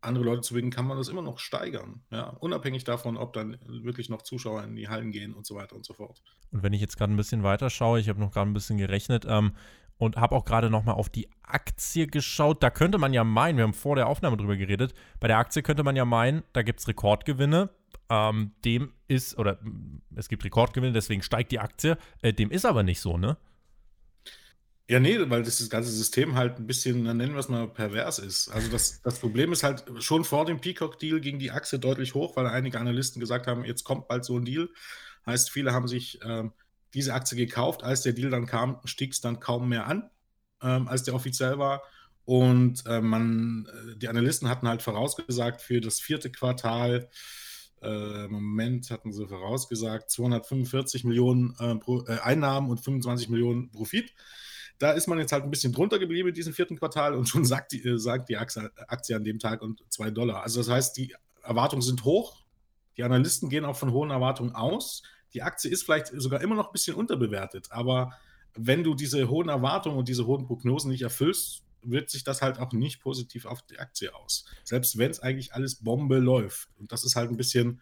[0.00, 2.02] andere Leute zu binden, kann man das immer noch steigern.
[2.10, 2.28] Ja?
[2.40, 5.84] Unabhängig davon, ob dann wirklich noch Zuschauer in die Hallen gehen und so weiter und
[5.84, 6.22] so fort.
[6.50, 8.78] Und wenn ich jetzt gerade ein bisschen weiter schaue, ich habe noch gerade ein bisschen
[8.78, 9.52] gerechnet ähm,
[9.96, 12.62] und habe auch gerade nochmal auf die Aktie geschaut.
[12.62, 15.62] Da könnte man ja meinen, wir haben vor der Aufnahme drüber geredet, bei der Aktie
[15.62, 17.70] könnte man ja meinen, da gibt es Rekordgewinne.
[18.10, 19.58] Ähm, dem ist, oder
[20.14, 21.98] es gibt Rekordgewinne, deswegen steigt die Aktie.
[22.22, 23.36] Äh, dem ist aber nicht so, ne?
[24.90, 27.68] Ja, nee, weil das, das ganze System halt ein bisschen, dann nennen wir es mal,
[27.68, 28.48] pervers ist.
[28.48, 32.36] Also das, das Problem ist halt, schon vor dem Peacock-Deal ging die Achse deutlich hoch,
[32.36, 34.70] weil einige Analysten gesagt haben, jetzt kommt bald so ein Deal.
[35.26, 36.52] Heißt, viele haben sich ähm,
[36.94, 37.82] diese Aktie gekauft.
[37.82, 40.08] Als der Deal dann kam, stieg es dann kaum mehr an,
[40.62, 41.82] ähm, als der offiziell war.
[42.24, 47.10] Und äh, man, äh, die Analysten hatten halt vorausgesagt für das vierte Quartal,
[47.82, 54.14] äh, Moment hatten sie vorausgesagt, 245 Millionen äh, Pro, äh, Einnahmen und 25 Millionen Profit.
[54.78, 57.44] Da ist man jetzt halt ein bisschen drunter geblieben in diesem vierten Quartal und schon
[57.44, 60.42] sagt die, äh, sagt die Aktie, an dem Tag und 2 Dollar.
[60.42, 62.44] Also das heißt, die Erwartungen sind hoch.
[62.96, 65.02] Die Analysten gehen auch von hohen Erwartungen aus.
[65.34, 68.12] Die Aktie ist vielleicht sogar immer noch ein bisschen unterbewertet, aber
[68.54, 72.58] wenn du diese hohen Erwartungen und diese hohen Prognosen nicht erfüllst, wirkt sich das halt
[72.58, 74.46] auch nicht positiv auf die Aktie aus.
[74.64, 76.68] Selbst wenn es eigentlich alles Bombe läuft.
[76.76, 77.80] Und das ist halt ein bisschen,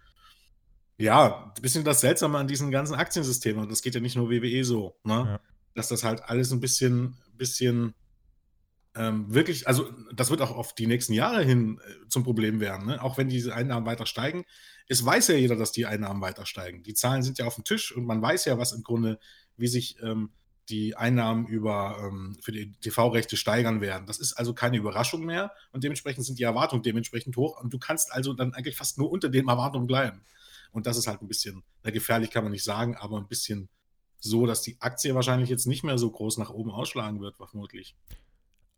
[0.99, 3.63] ja, ein bisschen das Seltsame an diesen ganzen Aktiensystemen.
[3.63, 4.97] Und das geht ja nicht nur WWE so.
[5.05, 5.15] Ne?
[5.15, 5.41] Ja
[5.77, 7.95] dass das halt alles ein bisschen, bisschen
[8.97, 12.87] ähm, wirklich, also das wird auch auf die nächsten Jahre hin äh, zum Problem werden,
[12.87, 13.03] ne?
[13.03, 14.45] auch wenn diese Einnahmen weiter steigen.
[14.89, 16.83] Es weiß ja jeder, dass die Einnahmen weiter steigen.
[16.83, 19.19] Die Zahlen sind ja auf dem Tisch und man weiß ja, was im Grunde,
[19.59, 20.31] wie sich ähm,
[20.71, 24.07] die Einnahmen über, ähm, für die TV-Rechte steigern werden.
[24.07, 27.79] Das ist also keine Überraschung mehr und dementsprechend sind die Erwartungen dementsprechend hoch und du
[27.79, 30.23] kannst also dann eigentlich fast nur unter den Erwartungen bleiben.
[30.73, 33.69] Und das ist halt ein bisschen, na, gefährlich kann man nicht sagen, aber ein bisschen
[34.19, 37.95] so, dass die Aktie wahrscheinlich jetzt nicht mehr so groß nach oben ausschlagen wird, vermutlich.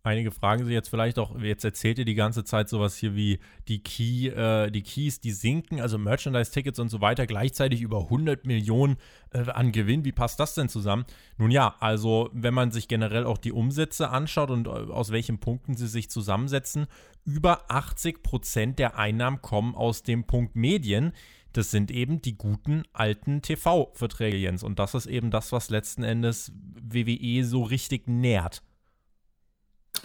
[0.05, 3.40] Einige fragen sich jetzt vielleicht auch, jetzt erzählt ihr die ganze Zeit sowas hier wie
[3.66, 8.46] die Key, äh, die Keys, die sinken, also Merchandise-Tickets und so weiter, gleichzeitig über 100
[8.46, 8.96] Millionen
[9.33, 10.05] äh, an Gewinn.
[10.05, 11.05] Wie passt das denn zusammen?
[11.37, 15.40] Nun ja, also wenn man sich generell auch die Umsätze anschaut und äh, aus welchen
[15.40, 16.87] Punkten sie sich zusammensetzen,
[17.24, 21.12] über 80 Prozent der Einnahmen kommen aus dem Punkt Medien.
[21.52, 24.62] Das sind eben die guten alten TV-Verträge, Jens.
[24.62, 28.62] Und das ist eben das, was letzten Endes WWE so richtig nährt.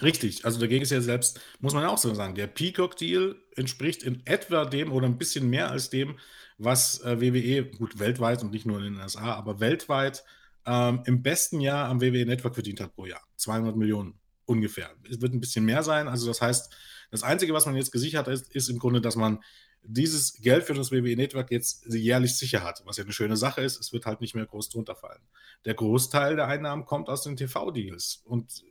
[0.02, 4.02] Richtig, also dagegen ist ja selbst, muss man ja auch so sagen, der Peacock-Deal entspricht
[4.02, 6.18] in etwa dem oder ein bisschen mehr als dem,
[6.58, 10.24] was äh, WWE, gut, weltweit und nicht nur in den USA, aber weltweit
[10.66, 13.22] ähm, im besten Jahr am WWE Network verdient hat pro Jahr.
[13.36, 14.14] 200 Millionen
[14.46, 14.90] ungefähr.
[15.08, 16.08] Es wird ein bisschen mehr sein.
[16.08, 16.72] Also das heißt,
[17.10, 19.42] das Einzige, was man jetzt gesichert ist, ist im Grunde, dass man
[19.86, 23.60] dieses Geld für das WWE Network jetzt jährlich sicher hat, was ja eine schöne Sache
[23.60, 23.78] ist.
[23.78, 25.20] Es wird halt nicht mehr groß drunter fallen.
[25.64, 28.22] Der Großteil der Einnahmen kommt aus den TV-Deals.
[28.24, 28.64] Und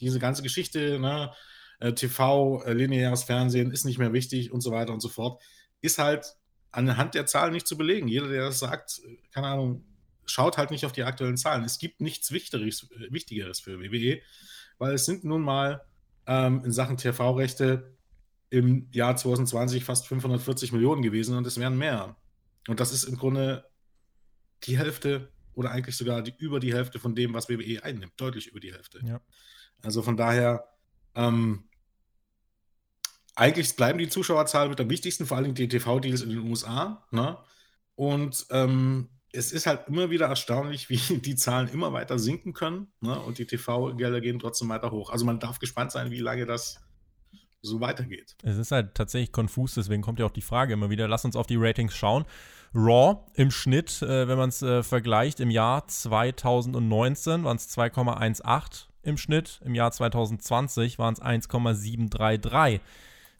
[0.00, 1.32] diese ganze Geschichte, ne,
[1.80, 5.42] äh, TV, äh, lineares Fernsehen ist nicht mehr wichtig und so weiter und so fort,
[5.80, 6.36] ist halt
[6.70, 8.08] anhand der Zahlen nicht zu belegen.
[8.08, 9.84] Jeder, der das sagt, äh, keine Ahnung,
[10.24, 11.64] schaut halt nicht auf die aktuellen Zahlen.
[11.64, 14.20] Es gibt nichts Wichtigeres, für WWE,
[14.78, 15.82] weil es sind nun mal
[16.26, 17.97] ähm, in Sachen TV-Rechte
[18.50, 22.16] im Jahr 2020 fast 540 Millionen gewesen und es wären mehr.
[22.66, 23.64] Und das ist im Grunde
[24.64, 28.12] die Hälfte oder eigentlich sogar die, über die Hälfte von dem, was WWE einnimmt.
[28.16, 29.00] Deutlich über die Hälfte.
[29.04, 29.20] Ja.
[29.82, 30.64] Also von daher,
[31.14, 31.64] ähm,
[33.34, 37.06] eigentlich bleiben die Zuschauerzahlen mit am wichtigsten, vor allem die TV-Deals in den USA.
[37.10, 37.38] Ne?
[37.94, 42.92] Und ähm, es ist halt immer wieder erstaunlich, wie die Zahlen immer weiter sinken können
[43.00, 43.18] ne?
[43.20, 45.10] und die TV-Gelder gehen trotzdem weiter hoch.
[45.10, 46.80] Also man darf gespannt sein, wie lange das
[47.62, 48.36] so weitergeht.
[48.42, 51.08] Es ist halt tatsächlich konfus, deswegen kommt ja auch die Frage immer wieder.
[51.08, 52.24] Lass uns auf die Ratings schauen.
[52.74, 58.86] Raw im Schnitt, äh, wenn man es äh, vergleicht, im Jahr 2019 waren es 2,18
[59.02, 59.60] im Schnitt.
[59.64, 62.80] Im Jahr 2020 waren es 1,733.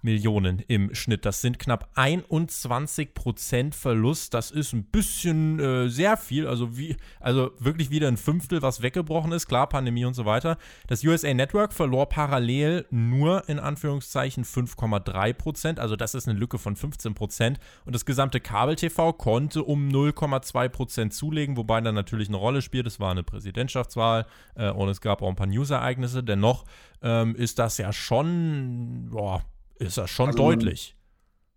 [0.02, 1.24] Millionen im Schnitt.
[1.24, 4.34] Das sind knapp 21 Prozent Verlust.
[4.34, 6.46] Das ist ein bisschen äh, sehr viel.
[6.46, 9.46] Also, wie, also wirklich wieder ein Fünftel, was weggebrochen ist.
[9.48, 10.56] Klar, Pandemie und so weiter.
[10.86, 15.80] Das USA Network verlor parallel nur in Anführungszeichen 5,3 Prozent.
[15.80, 17.58] Also, das ist eine Lücke von 15 Prozent.
[17.84, 22.86] Und das gesamte Kabel-TV konnte um 0,2 Prozent zulegen, wobei dann natürlich eine Rolle spielt.
[22.86, 26.22] Es war eine Präsidentschaftswahl äh, und es gab auch ein paar News-Ereignisse.
[26.22, 26.64] Dennoch
[27.02, 29.42] ähm, ist das ja schon, boah,
[29.78, 30.96] ist das schon also deutlich.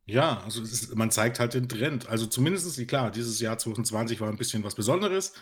[0.05, 2.09] Ja, also ist, man zeigt halt den Trend.
[2.09, 5.33] Also zumindest, klar, dieses Jahr 2020 war ein bisschen was Besonderes,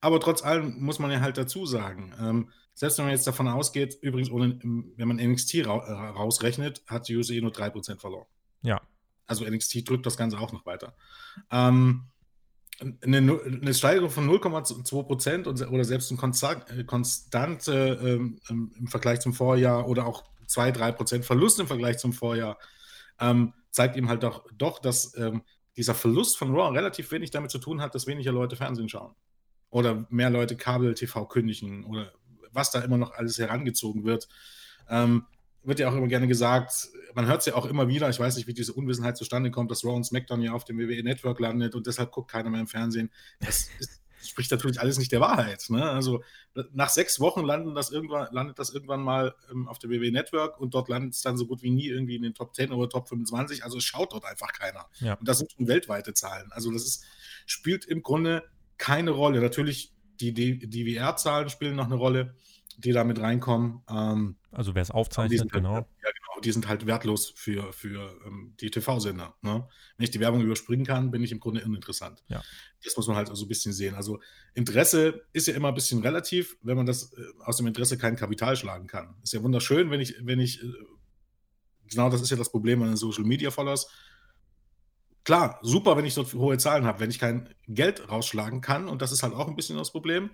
[0.00, 3.48] aber trotz allem muss man ja halt dazu sagen, ähm, selbst wenn man jetzt davon
[3.48, 8.26] ausgeht, übrigens, ohne, wenn man NXT ra äh, rausrechnet, hat die USA nur 3% verloren.
[8.62, 8.80] Ja.
[9.26, 10.94] Also NXT drückt das Ganze auch noch weiter.
[11.50, 12.04] Ähm,
[12.80, 19.88] eine, eine, Steigerung von 0,2% oder selbst eine äh, konstante ähm, im Vergleich zum Vorjahr
[19.88, 22.58] oder auch 2, 3 Prozent Verlust im Vergleich zum Vorjahr,
[23.20, 25.42] ähm, zeigt ihm halt doch, doch dass ähm,
[25.76, 29.14] dieser Verlust von Raw relativ wenig damit zu tun hat, dass weniger Leute Fernsehen schauen.
[29.70, 32.12] Oder mehr Leute Kabel-TV kündigen oder
[32.52, 34.28] was da immer noch alles herangezogen wird.
[34.88, 35.26] Ähm,
[35.62, 38.36] wird ja auch immer gerne gesagt, man hört es ja auch immer wieder, ich weiß
[38.36, 41.40] nicht, wie diese Unwissenheit zustande kommt, dass Raw und SmackDown ja auf dem WWE Network
[41.40, 43.10] landet und deshalb guckt keiner mehr im Fernsehen.
[43.40, 45.64] Das ist spricht natürlich alles nicht der Wahrheit.
[45.68, 45.82] Ne?
[45.90, 46.22] Also
[46.72, 50.60] nach sechs Wochen landen das irgendwann, landet das irgendwann mal ähm, auf der BW Network
[50.60, 52.88] und dort landet es dann so gut wie nie irgendwie in den Top 10 oder
[52.88, 53.64] Top 25.
[53.64, 54.86] Also es schaut dort einfach keiner.
[55.00, 55.14] Ja.
[55.14, 56.50] Und das sind schon weltweite Zahlen.
[56.52, 57.04] Also das ist,
[57.46, 58.44] spielt im Grunde
[58.78, 59.40] keine Rolle.
[59.40, 62.34] Natürlich die DWR-Zahlen spielen noch eine Rolle,
[62.78, 63.82] die da mit reinkommen.
[63.88, 65.86] Ähm, also wer es aufzeichnet, genau.
[66.36, 69.34] Genau die sind halt wertlos für, für ähm, die TV-Sender.
[69.42, 69.66] Ne?
[69.96, 72.22] Wenn ich die Werbung überspringen kann, bin ich im Grunde uninteressant.
[72.28, 72.42] Ja.
[72.84, 73.94] Das muss man halt so also ein bisschen sehen.
[73.94, 74.20] Also
[74.54, 78.16] Interesse ist ja immer ein bisschen relativ, wenn man das äh, aus dem Interesse kein
[78.16, 79.14] Kapital schlagen kann.
[79.22, 80.72] Ist ja wunderschön, wenn ich, wenn ich, äh,
[81.90, 83.88] genau das ist ja das Problem an den Social Media Followers.
[85.24, 89.02] Klar, super, wenn ich so hohe Zahlen habe, wenn ich kein Geld rausschlagen kann, und
[89.02, 90.30] das ist halt auch ein bisschen das Problem.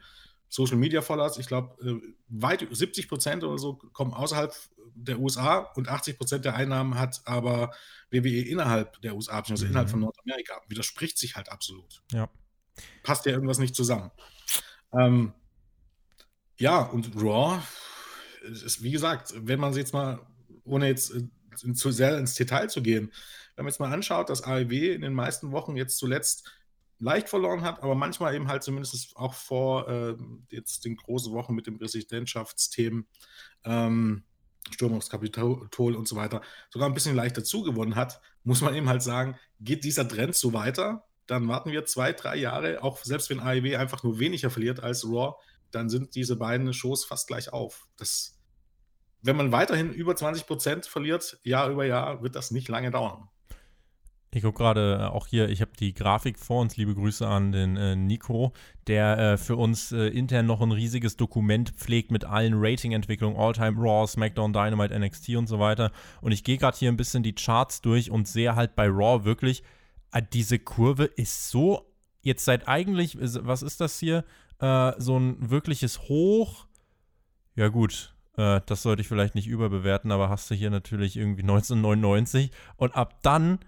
[0.53, 4.55] Social Media Followers, ich glaube, äh, weit 70 Prozent oder so kommen außerhalb
[4.95, 7.73] der USA und 80 Prozent der Einnahmen hat aber
[8.11, 9.71] WWE innerhalb der USA, beziehungsweise mhm.
[9.71, 10.61] innerhalb von Nordamerika.
[10.69, 12.03] Widerspricht sich halt absolut.
[12.13, 12.29] Ja.
[13.03, 14.11] Passt ja irgendwas nicht zusammen.
[14.93, 15.33] Ähm,
[16.59, 17.63] ja, und Raw
[18.43, 20.21] ist, wie gesagt, wenn man sich jetzt mal,
[20.65, 23.11] ohne jetzt äh, zu sehr ins Detail zu gehen,
[23.57, 26.53] wenn man jetzt mal anschaut, dass AEW in den meisten Wochen jetzt zuletzt
[27.03, 30.17] leicht verloren hat, aber manchmal eben halt zumindest auch vor äh,
[30.51, 33.07] jetzt den großen Wochen mit den Präsidentschaftsthemen,
[33.65, 34.25] ähm,
[34.71, 38.75] Sturm aufs Kapitol und so weiter, sogar ein bisschen leicht dazu gewonnen hat, muss man
[38.75, 42.99] eben halt sagen, geht dieser Trend so weiter, dann warten wir zwei, drei Jahre, auch
[43.03, 45.35] selbst wenn AEW einfach nur weniger verliert als Raw,
[45.73, 47.89] dann sind diese beiden Shows fast gleich auf.
[47.97, 48.39] Das
[49.23, 53.29] wenn man weiterhin über 20 Prozent verliert, Jahr über Jahr, wird das nicht lange dauern.
[54.35, 56.79] Ich gucke gerade äh, auch hier, ich habe die Grafik vor uns.
[56.79, 58.55] Liebe Grüße an den äh, Nico,
[58.87, 63.79] der äh, für uns äh, intern noch ein riesiges Dokument pflegt mit allen Rating-Entwicklungen, All-Time
[63.79, 65.93] Raw, SmackDown, Dynamite, NXT und so weiter.
[66.23, 69.27] Und ich gehe gerade hier ein bisschen die Charts durch und sehe halt bei Raw
[69.27, 69.65] wirklich,
[70.13, 71.93] äh, diese Kurve ist so
[72.23, 74.25] jetzt seit eigentlich, was ist das hier?
[74.61, 76.67] Äh, so ein wirkliches Hoch.
[77.55, 82.51] Ja, gut, das sollte ich vielleicht nicht überbewerten, aber hast du hier natürlich irgendwie 1999
[82.77, 83.59] und ab dann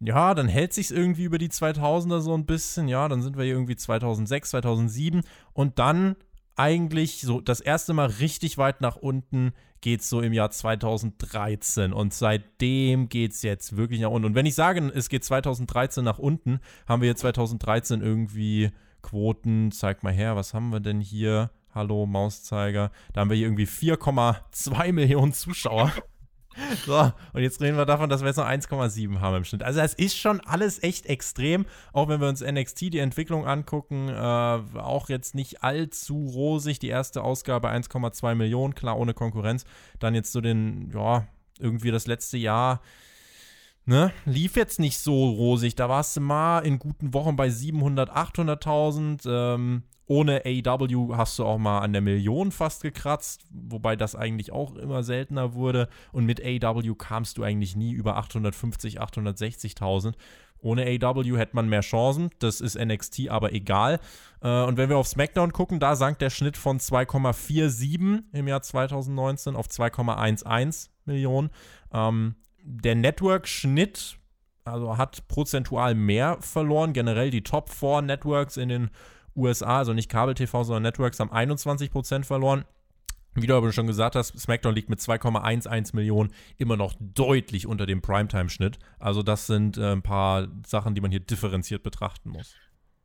[0.00, 2.88] ja, dann hält sich irgendwie über die 2000er so ein bisschen.
[2.88, 6.16] Ja, dann sind wir hier irgendwie 2006, 2007 und dann
[6.56, 11.92] eigentlich so das erste Mal richtig weit nach unten geht es so im Jahr 2013
[11.92, 14.26] und seitdem geht es jetzt wirklich nach unten.
[14.26, 18.70] Und wenn ich sage, es geht 2013 nach unten, haben wir jetzt 2013 irgendwie
[19.02, 21.50] Quoten, zeig mal her, was haben wir denn hier?
[21.74, 25.92] Hallo Mauszeiger, da haben wir hier irgendwie 4,2 Millionen Zuschauer.
[26.84, 29.62] So, und jetzt reden wir davon, dass wir jetzt noch 1,7 haben im Schnitt.
[29.62, 34.08] Also es ist schon alles echt extrem, auch wenn wir uns NXT die Entwicklung angucken,
[34.08, 34.12] äh,
[34.78, 36.78] auch jetzt nicht allzu rosig.
[36.78, 39.64] Die erste Ausgabe 1,2 Millionen, klar ohne Konkurrenz.
[39.98, 41.26] Dann jetzt so den, ja,
[41.58, 42.80] irgendwie das letzte Jahr
[43.88, 45.76] Ne, lief jetzt nicht so rosig.
[45.76, 49.28] Da warst du mal in guten Wochen bei 700, 800.000.
[49.28, 54.52] Ähm, ohne AEW hast du auch mal an der Million fast gekratzt, wobei das eigentlich
[54.52, 55.88] auch immer seltener wurde.
[56.10, 60.14] Und mit AEW kamst du eigentlich nie über 850, 860.000.
[60.58, 62.30] Ohne AEW hätte man mehr Chancen.
[62.40, 64.00] Das ist NXT aber egal.
[64.40, 68.62] Äh, und wenn wir auf SmackDown gucken, da sank der Schnitt von 2,47 im Jahr
[68.62, 71.50] 2019 auf 2,11 Millionen.
[71.92, 72.34] Ähm,
[72.66, 74.18] der Network-Schnitt
[74.66, 76.92] also hat prozentual mehr verloren.
[76.92, 78.90] Generell die Top 4 Networks in den
[79.36, 82.64] USA, also nicht Kabel-TV, sondern Networks, haben 21% verloren.
[83.34, 87.84] Wie du aber schon gesagt hast, SmackDown liegt mit 2,11 Millionen immer noch deutlich unter
[87.84, 88.78] dem Primetime-Schnitt.
[88.98, 92.54] Also das sind äh, ein paar Sachen, die man hier differenziert betrachten muss.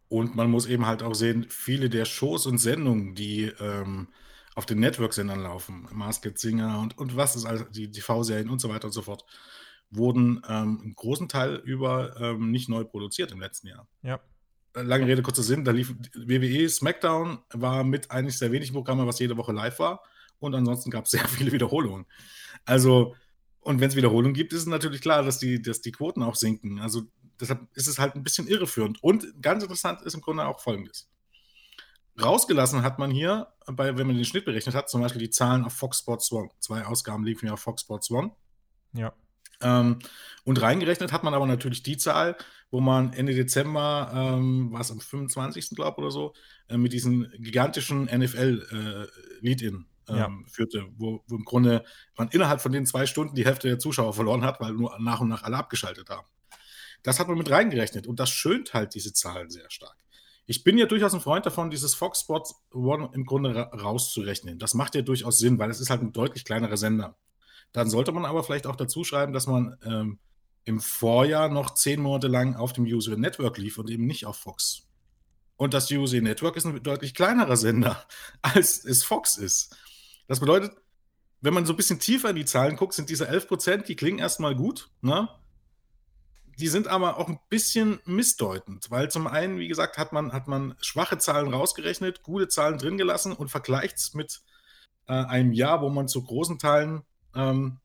[0.08, 4.08] Und man muss eben halt auch sehen, viele der Shows und Sendungen, die ähm,
[4.56, 8.70] auf den Network-Sendern laufen, Masked Singer und, und was ist alles, die TV-Serien und so
[8.70, 9.26] weiter und so fort,
[9.90, 13.88] wurden ähm, einen großen Teil über ähm, nicht neu produziert im letzten Jahr.
[14.02, 14.20] Ja
[14.74, 19.20] lange Rede, kurzer Sinn, da lief WWE SmackDown, war mit eines der wenigen Programme, was
[19.20, 20.04] jede Woche live war.
[20.40, 22.06] Und ansonsten gab es sehr viele Wiederholungen.
[22.66, 23.16] Also,
[23.60, 26.36] und wenn es Wiederholungen gibt, ist es natürlich klar, dass die, dass die Quoten auch
[26.36, 26.80] sinken.
[26.80, 27.04] Also,
[27.40, 29.04] deshalb ist es halt ein bisschen irreführend.
[29.04, 31.11] Und ganz interessant ist im Grunde auch Folgendes.
[32.19, 35.63] Rausgelassen hat man hier, bei, wenn man den Schnitt berechnet hat, zum Beispiel die Zahlen
[35.63, 36.50] auf Fox Sports One.
[36.60, 38.32] Zwei Ausgaben liefen ja auf Fox Sports One.
[38.93, 39.13] Ja.
[39.62, 40.00] Ähm,
[40.43, 42.36] und reingerechnet hat man aber natürlich die Zahl,
[42.71, 45.69] wo man Ende Dezember, ähm, war es am 25.
[45.76, 46.34] glaube ich oder so,
[46.67, 50.30] äh, mit diesem gigantischen NFL-Lead-In äh, ähm, ja.
[50.47, 51.84] führte, wo, wo, im Grunde
[52.17, 55.19] man innerhalb von den zwei Stunden die Hälfte der Zuschauer verloren hat, weil nur nach
[55.21, 56.28] und nach alle abgeschaltet haben.
[57.04, 59.95] Das hat man mit reingerechnet und das schönt halt diese Zahlen sehr stark.
[60.52, 64.60] Ich bin ja durchaus ein Freund davon, dieses Fox Sports One im Grunde ra rauszurechnen.
[64.60, 67.16] Das macht ja durchaus Sinn, weil es ist halt ein deutlich kleinerer Sender.
[67.72, 70.20] Dann sollte man aber vielleicht auch dazu schreiben, dass man ähm,
[70.66, 74.36] im Vorjahr noch zehn Monate lang auf dem USA Network lief und eben nicht auf
[74.36, 74.90] Fox.
[75.56, 78.06] Und das USA Network ist ein deutlich kleinerer Sender,
[78.42, 79.78] als es Fox ist.
[80.28, 80.74] Das bedeutet,
[81.40, 83.96] wenn man so ein bisschen tiefer in die Zahlen guckt, sind diese 11 Prozent, die
[83.96, 85.30] klingen erstmal gut, ne?
[86.60, 90.48] Die sind aber auch ein bisschen missdeutend, weil zum einen, wie gesagt, hat man, hat
[90.48, 94.42] man schwache Zahlen rausgerechnet, gute Zahlen drin gelassen und vergleicht es mit
[95.08, 97.04] äh, einem Jahr, wo man zu großen Teilen
[97.36, 97.80] ähm,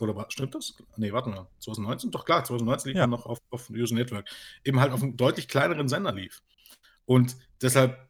[0.00, 0.74] oder stimmt das?
[0.96, 1.48] Nee, warte mal.
[1.58, 2.10] 2019?
[2.10, 3.06] Doch klar, 2019 lief ja.
[3.06, 4.28] man noch auf, auf User Network.
[4.64, 6.42] Eben halt auf einem deutlich kleineren Sender lief.
[7.04, 8.08] Und deshalb,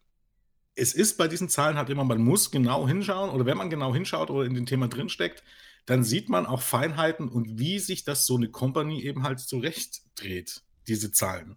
[0.75, 3.93] es ist bei diesen Zahlen halt immer, man muss genau hinschauen oder wenn man genau
[3.93, 5.43] hinschaut oder in dem Thema drinsteckt,
[5.87, 10.63] dann sieht man auch Feinheiten und wie sich das so eine Company eben halt zurechtdreht,
[10.87, 11.57] diese Zahlen.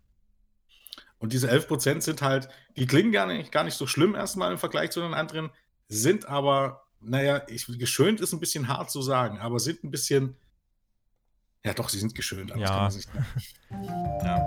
[1.17, 4.57] Und diese 11% sind halt, die klingen gar nicht, gar nicht so schlimm erstmal im
[4.57, 5.51] Vergleich zu den anderen,
[5.87, 10.35] sind aber naja, ich, geschönt ist ein bisschen hart zu sagen, aber sind ein bisschen.
[11.63, 12.51] Ja, doch, sie sind geschönt.
[12.51, 12.89] Aber ja.
[13.69, 14.37] ja.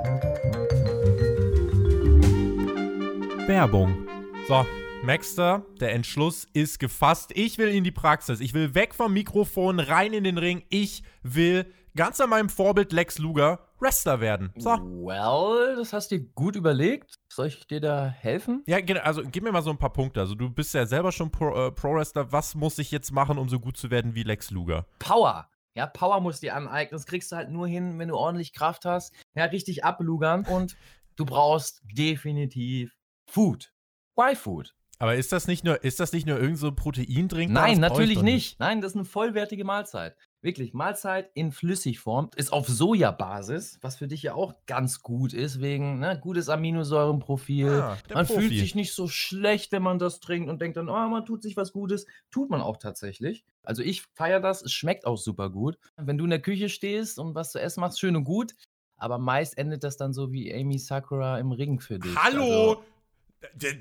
[3.47, 4.07] Werbung.
[4.49, 4.67] So,
[5.07, 7.31] Maxter, der Entschluss ist gefasst.
[7.37, 8.41] Ich will in die Praxis.
[8.41, 10.65] Ich will weg vom Mikrofon, rein in den Ring.
[10.69, 14.53] Ich will ganz an meinem Vorbild Lex Luger Wrestler werden.
[14.57, 14.71] So.
[14.71, 17.15] Well, das hast du dir gut überlegt.
[17.29, 18.65] Soll ich dir da helfen?
[18.67, 20.19] Ja, also gib mir mal so ein paar Punkte.
[20.19, 22.33] Also du bist ja selber schon Pro, äh, Pro Wrestler.
[22.33, 24.87] Was muss ich jetzt machen, um so gut zu werden wie Lex Luger?
[24.99, 25.49] Power.
[25.77, 26.99] Ja, Power musst du dir aneignen.
[26.99, 29.15] Das kriegst du halt nur hin, wenn du ordentlich Kraft hast.
[29.37, 30.45] Ja, richtig ablugern.
[30.47, 30.77] Und
[31.15, 32.93] du brauchst definitiv
[33.31, 33.73] Food.
[34.17, 34.76] Why Food?
[34.99, 37.53] Aber ist das nicht nur, ist das nicht nur irgend so ein Proteindrink?
[37.53, 38.59] Nein, natürlich nicht.
[38.59, 40.17] Nein, das ist eine vollwertige Mahlzeit.
[40.41, 45.61] Wirklich, Mahlzeit in Flüssigform ist auf Sojabasis, was für dich ja auch ganz gut ist,
[45.61, 47.69] wegen ne, gutes Aminosäurenprofil.
[47.69, 48.41] Ah, der man Profi.
[48.41, 51.43] fühlt sich nicht so schlecht, wenn man das trinkt und denkt dann, oh, man tut
[51.43, 52.07] sich was Gutes.
[52.31, 53.45] Tut man auch tatsächlich.
[53.65, 55.79] Also ich feiere das, es schmeckt auch super gut.
[55.97, 58.55] Wenn du in der Küche stehst und was zu essen machst, schön und gut.
[58.99, 62.17] Aber meist endet das dann so wie Amy Sakura im Ring für dich.
[62.17, 62.43] Hallo!
[62.45, 62.83] Also,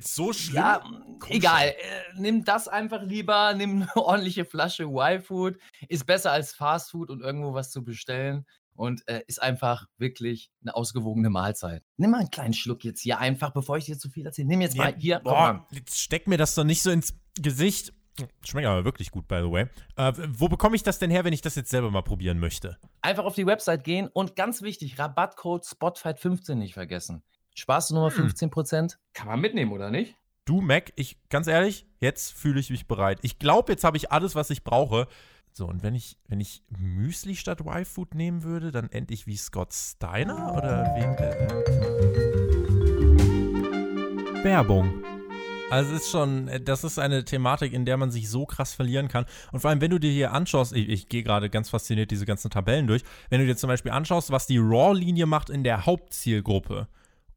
[0.02, 0.56] So schlimm?
[0.56, 0.80] ja,
[1.20, 1.70] Komm egal.
[1.70, 1.74] Äh,
[2.18, 3.54] nimm das einfach lieber.
[3.58, 5.58] Nimm eine ordentliche Flasche Y-Food.
[5.90, 8.46] Ist besser als Fastfood und irgendwo was zu bestellen.
[8.78, 11.82] Und äh, ist einfach wirklich eine ausgewogene Mahlzeit.
[11.96, 14.50] Nimm mal einen kleinen Schluck jetzt hier einfach, bevor ich dir zu viel erzähle.
[14.50, 15.16] Nimm jetzt mal Ja, hier.
[15.24, 15.66] komm Boah, mal.
[15.72, 17.94] jetzt steck mir das doch nicht so ins Gesicht.
[18.46, 19.68] Schmeckt aber wirklich gut, by the way.
[19.98, 22.78] Äh, wo bekomme ich das denn her, wenn ich das jetzt selber mal probieren möchte?
[23.02, 27.24] Einfach auf die Website gehen und ganz wichtig, Rabattcode Spotfight15 nicht vergessen.
[27.56, 28.28] Spaßnummer Hm.
[28.28, 28.98] 15%.
[29.14, 30.16] Kann man mitnehmen, oder nicht?
[30.46, 33.18] Du, Mac, ich, ganz ehrlich, jetzt fühle ich mich bereit.
[33.24, 35.08] Ich glaube, jetzt habe ich alles, was ich brauche.
[35.52, 39.38] So, und wenn ich, wenn ich Müsli statt Y-Food nehmen würde, dann end ich wie
[39.38, 41.02] Scott Steiner oder wie?
[44.42, 44.94] Äh, Werbung.
[45.72, 48.74] Also es ist schon, äh, das ist eine Thematik, in der man sich so krass
[48.76, 49.26] verlieren kann.
[49.52, 52.26] Und vor allem, wenn du dir hier anschaust, ich, ich gehe gerade ganz fasziniert diese
[52.26, 55.86] ganzen Tabellen durch, wenn du dir zum Beispiel anschaust, was die Raw-Linie macht in der
[55.86, 56.88] Hauptzielgruppe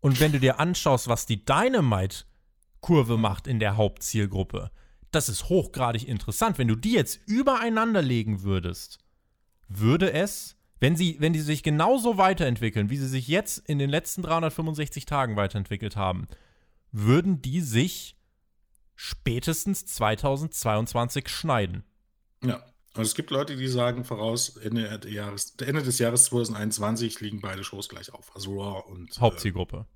[0.00, 4.70] und wenn du dir anschaust, was die Dynamite-Kurve macht in der Hauptzielgruppe,
[5.10, 6.58] das ist hochgradig interessant.
[6.58, 8.98] Wenn du die jetzt übereinander legen würdest,
[9.68, 13.90] würde es, wenn sie, wenn die sich genauso weiterentwickeln, wie sie sich jetzt in den
[13.90, 16.26] letzten 365 Tagen weiterentwickelt haben,
[16.92, 18.16] würden die sich
[18.94, 21.84] spätestens 2022 schneiden.
[22.42, 22.62] Ja.
[22.98, 27.40] Also es gibt Leute, die sagen voraus, Ende, des Jahres, Ende des Jahres 2021 liegen
[27.40, 28.34] beide Shows gleich auf.
[28.34, 29.86] Also Raw und Hauptzielgruppe.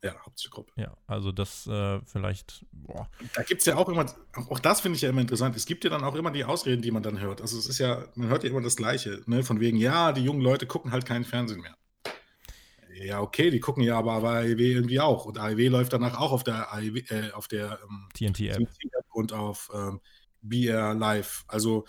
[0.00, 0.72] Äh, ja, Hauptzielgruppe.
[0.76, 3.08] Ja, also das äh, vielleicht, boah.
[3.34, 4.06] Da gibt es ja auch immer,
[4.48, 5.56] auch das finde ich ja immer interessant.
[5.56, 7.40] Es gibt ja dann auch immer die Ausreden, die man dann hört.
[7.40, 9.42] Also es ist ja, man hört ja immer das Gleiche, ne?
[9.42, 11.76] Von wegen, ja, die jungen Leute gucken halt keinen Fernsehen mehr.
[12.94, 15.24] Ja, okay, die gucken ja aber bei AEW irgendwie auch.
[15.24, 18.58] Und AEW läuft danach auch auf der AEW, äh, auf der ähm, TNT-App.
[18.58, 20.00] TNT-App und auf ähm,
[20.42, 21.44] BR Live.
[21.48, 21.86] Also,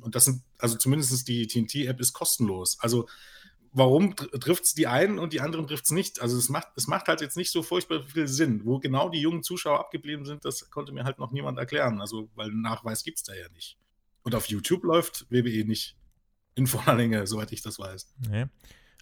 [0.00, 2.78] und das sind, also zumindest die TNT-App ist kostenlos.
[2.80, 3.08] Also,
[3.72, 6.20] warum trifft es die einen und die anderen trifft es nicht?
[6.20, 8.62] Also, es macht, es macht halt jetzt nicht so furchtbar viel Sinn.
[8.64, 12.00] Wo genau die jungen Zuschauer abgeblieben sind, das konnte mir halt noch niemand erklären.
[12.00, 13.78] Also, weil Nachweis gibt es da ja nicht.
[14.22, 15.96] Und auf YouTube läuft WWE nicht
[16.56, 18.14] in voller Länge, soweit ich das weiß.
[18.28, 18.46] Nee.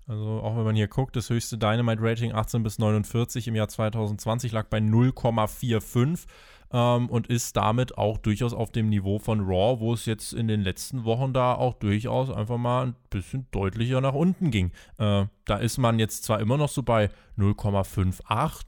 [0.07, 4.53] Also auch wenn man hier guckt, das höchste Dynamite-Rating 18 bis 49 im Jahr 2020
[4.53, 6.27] lag bei 0,45
[6.73, 10.49] ähm, und ist damit auch durchaus auf dem Niveau von Raw, wo es jetzt in
[10.49, 14.73] den letzten Wochen da auch durchaus einfach mal ein bisschen deutlicher nach unten ging.
[14.99, 18.23] Äh, da ist man jetzt zwar immer noch so bei 0,58,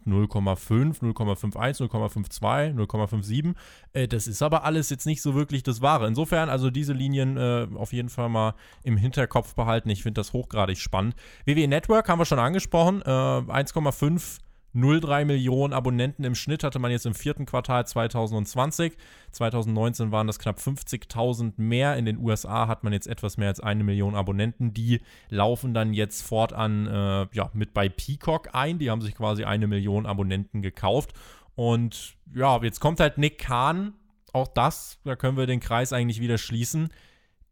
[0.06, 3.54] 0,5, 0,51, 0,52, 0,57.
[3.92, 6.06] Äh, das ist aber alles jetzt nicht so wirklich das Wahre.
[6.06, 9.88] Insofern also diese Linien äh, auf jeden Fall mal im Hinterkopf behalten.
[9.90, 11.14] Ich finde das hochgradig spannend.
[11.44, 13.02] WWE Network haben wir schon angesprochen.
[13.02, 14.40] Äh, 1,5
[14.76, 18.96] 03 Millionen Abonnenten im Schnitt hatte man jetzt im vierten Quartal 2020.
[19.30, 21.96] 2019 waren das knapp 50.000 mehr.
[21.96, 24.74] In den USA hat man jetzt etwas mehr als eine Million Abonnenten.
[24.74, 25.00] Die
[25.30, 28.78] laufen dann jetzt fortan äh, ja, mit bei Peacock ein.
[28.78, 31.14] Die haben sich quasi eine Million Abonnenten gekauft.
[31.54, 33.94] Und ja, jetzt kommt halt Nick Kahn.
[34.34, 36.90] Auch das, da können wir den Kreis eigentlich wieder schließen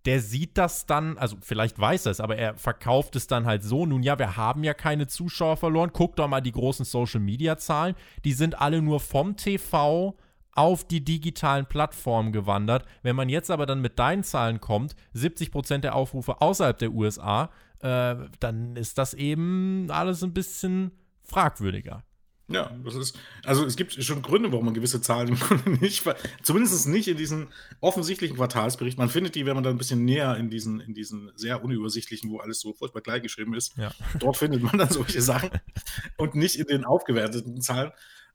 [0.04, 3.62] der sieht das dann, also vielleicht weiß er es, aber er verkauft es dann halt
[3.62, 3.86] so.
[3.86, 5.90] Nun ja, wir haben ja keine Zuschauer verloren.
[5.92, 7.94] Guck doch mal die großen Social-Media-Zahlen.
[8.24, 10.14] Die sind alle nur vom TV
[10.52, 12.84] auf die digitalen Plattformen gewandert.
[13.02, 17.50] Wenn man jetzt aber dann mit deinen Zahlen kommt, 70% der Aufrufe außerhalb der USA,
[17.80, 20.92] äh, dann ist das eben alles ein bisschen
[21.22, 22.02] fragwürdiger.
[22.48, 26.04] Ja, das ist, also es gibt schon Gründe, warum man gewisse Zahlen im Grunde nicht,
[26.42, 27.48] zumindest nicht in diesen
[27.80, 28.98] offensichtlichen Quartalsbericht.
[28.98, 32.30] Man findet die, wenn man da ein bisschen näher in diesen, in diesen sehr unübersichtlichen,
[32.30, 33.74] wo alles so furchtbar gleich geschrieben ist.
[33.78, 33.92] Ja.
[34.18, 35.50] Dort findet man dann solche Sachen
[36.18, 37.92] und nicht in den aufgewerteten Zahlen.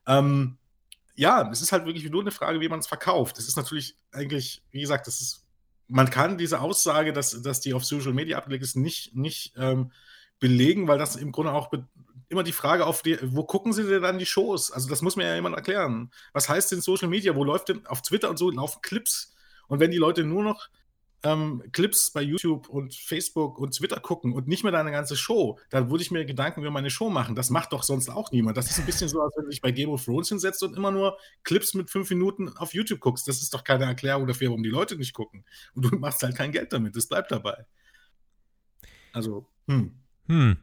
[0.07, 0.57] Ähm,
[1.15, 3.37] ja, es ist halt wirklich nur eine Frage, wie man es verkauft.
[3.37, 5.45] Das ist natürlich eigentlich, wie gesagt, das ist,
[5.87, 9.91] man kann diese Aussage, dass, dass die auf Social Media abgelegt ist, nicht, nicht ähm,
[10.39, 11.69] belegen, weil das im Grunde auch
[12.29, 14.71] immer die Frage auf, die, wo gucken sie denn dann die Shows?
[14.71, 16.11] Also das muss mir ja jemand erklären.
[16.33, 17.35] Was heißt denn Social Media?
[17.35, 19.35] Wo läuft denn auf Twitter und so laufen Clips?
[19.67, 20.69] Und wenn die Leute nur noch
[21.23, 25.59] ähm, Clips bei YouTube und Facebook und Twitter gucken und nicht mehr deine ganze Show,
[25.69, 27.35] dann würde ich mir Gedanken über meine Show machen.
[27.35, 28.57] Das macht doch sonst auch niemand.
[28.57, 30.77] Das ist ein bisschen so, als wenn du dich bei Game of Thrones hinsetzt und
[30.77, 33.27] immer nur Clips mit fünf Minuten auf YouTube guckst.
[33.27, 35.45] Das ist doch keine Erklärung dafür, warum die Leute nicht gucken.
[35.75, 36.95] Und du machst halt kein Geld damit.
[36.95, 37.65] Das bleibt dabei.
[39.11, 39.99] Also, hm.
[40.27, 40.57] Hm,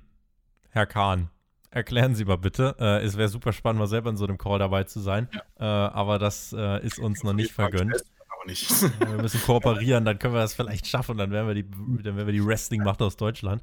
[0.71, 1.31] Herr Kahn.
[1.77, 2.75] Erklären Sie mal bitte.
[2.81, 5.29] Äh, es wäre super spannend, mal selber in so einem Call dabei zu sein.
[5.61, 5.89] Ja.
[5.89, 8.03] Äh, aber das äh, ist uns noch nicht vergönnt.
[8.47, 8.71] Nicht.
[9.01, 11.19] wir müssen kooperieren, dann können wir das vielleicht schaffen.
[11.19, 11.69] Dann werden wir die,
[12.03, 13.61] dann werden wir die Wrestling-Macht aus Deutschland.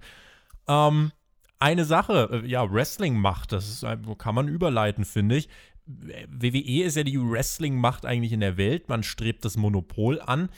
[0.68, 1.12] Ähm,
[1.58, 3.86] eine Sache, äh, ja, Wrestling-Macht, das ist,
[4.20, 5.50] kann man überleiten, finde ich.
[5.88, 8.90] WWE ist ja die Wrestling-Macht eigentlich in der Welt.
[8.90, 10.50] Man strebt das Monopol an.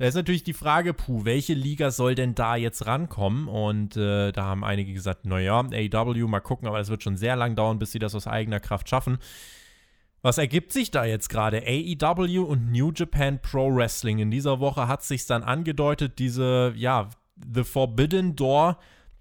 [0.00, 3.48] Da ist natürlich die Frage, puh, welche Liga soll denn da jetzt rankommen?
[3.48, 7.36] Und äh, da haben einige gesagt, naja, AEW, mal gucken, aber es wird schon sehr
[7.36, 9.18] lang dauern, bis sie das aus eigener Kraft schaffen.
[10.22, 11.64] Was ergibt sich da jetzt gerade?
[11.66, 14.20] AEW und New Japan Pro Wrestling.
[14.20, 17.10] In dieser Woche hat sich dann angedeutet, diese, ja,
[17.54, 18.78] The Forbidden Door,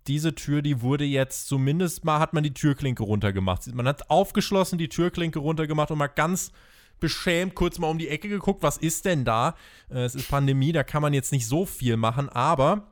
[0.08, 3.68] diese Tür, die wurde jetzt zumindest mal, hat man die Türklinke runtergemacht.
[3.76, 6.54] Man hat aufgeschlossen, die Türklinke runtergemacht und mal ganz
[7.00, 9.56] beschämt kurz mal um die Ecke geguckt, was ist denn da?
[9.90, 12.88] Äh, es ist Pandemie, da kann man jetzt nicht so viel machen, aber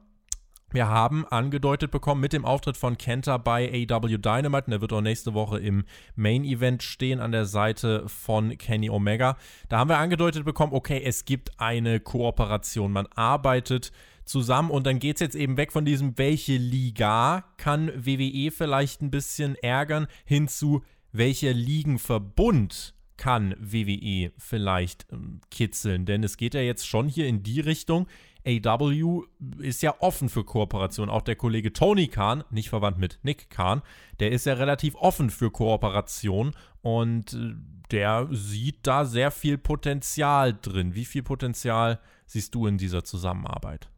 [0.72, 4.66] wir haben angedeutet bekommen mit dem Auftritt von Kenta bei AW Dynamite.
[4.66, 5.86] Und der wird auch nächste Woche im
[6.16, 9.38] Main Event stehen an der Seite von Kenny Omega.
[9.70, 12.92] Da haben wir angedeutet bekommen, okay, es gibt eine Kooperation.
[12.92, 13.94] Man arbeitet
[14.26, 19.02] zusammen und dann geht es jetzt eben weg von diesem, welche Liga kann WWE vielleicht
[19.02, 20.84] ein bisschen ärgern, hin zu,
[21.14, 26.06] welcher Ligenverbund kann WWE vielleicht ähm, kitzeln.
[26.06, 28.08] Denn es geht ja jetzt schon hier in die Richtung.
[28.46, 29.24] AW
[29.60, 31.10] ist ja offen für Kooperation.
[31.10, 33.82] Auch der Kollege Tony Khan, nicht verwandt mit Nick Khan,
[34.20, 37.56] der ist ja relativ offen für Kooperation und äh,
[37.92, 40.96] der sieht da sehr viel Potenzial drin.
[40.96, 43.90] Wie viel Potenzial siehst du in dieser Zusammenarbeit?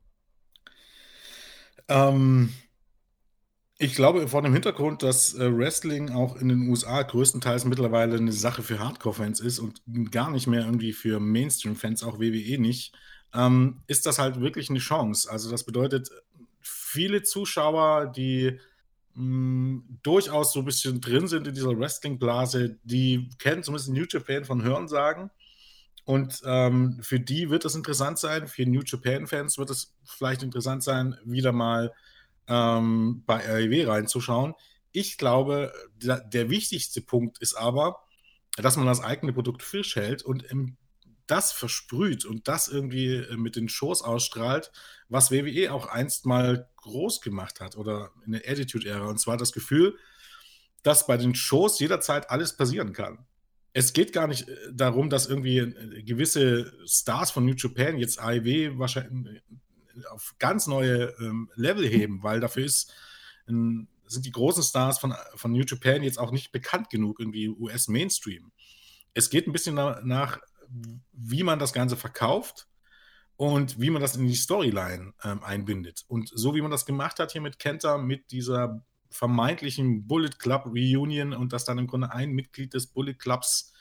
[1.88, 2.53] Ähm,
[3.82, 8.34] ich glaube, vor dem Hintergrund, dass äh, Wrestling auch in den USA größtenteils mittlerweile eine
[8.34, 12.93] Sache für Hardcore-Fans ist und gar nicht mehr irgendwie für Mainstream-Fans, auch WWE nicht,
[13.34, 15.32] ähm, ist das halt wirklich eine Chance.
[15.32, 16.09] Also das bedeutet,
[16.59, 18.59] viele Zuschauer, die
[19.13, 24.05] mh, mm, durchaus so ein bisschen drin sind in dieser Wrestling-Blase, die kennen zumindest New
[24.09, 25.30] Japan von Hörensagen.
[26.03, 30.84] Und ähm, für die wird es interessant sein, für New Japan-Fans wird es vielleicht interessant
[30.84, 31.93] sein, wieder mal
[32.49, 34.55] ähm, bei REW reinzuschauen.
[34.91, 38.01] Ich glaube, der, der, wichtigste Punkt ist aber,
[38.57, 40.77] dass man das eigene Produkt frisch hält und im,
[41.27, 44.71] das versprüht und das irgendwie äh, mit den Shows ausstrahlt,
[45.07, 49.07] was WWE auch einst mal groß gemacht hat oder in der Attitude-Ära.
[49.07, 49.95] Und zwar das Gefühl,
[50.81, 53.25] dass bei den Shows jederzeit alles passieren kann.
[53.73, 58.19] Es geht gar nicht äh, darum, dass irgendwie äh, gewisse Stars von New Japan jetzt
[58.19, 59.43] AEW wahrscheinlich
[60.07, 62.93] auf ganz neue ähm, Level heben, weil dafür ist,
[63.47, 67.49] ähm, sind die großen Stars von, von New Japan jetzt auch nicht bekannt genug, irgendwie
[67.49, 68.51] US-Mainstream.
[69.13, 70.39] Es geht ein bisschen nach,
[71.13, 72.67] wie man das Ganze verkauft
[73.35, 76.03] und wie man das in die Storyline ähm, einbindet.
[76.07, 80.65] Und so wie man das gemacht hat hier mit Kenta, mit dieser vermeintlichen Bullet Club
[80.65, 83.73] Reunion und dass dann im Grunde ein Mitglied des Bullet Clubs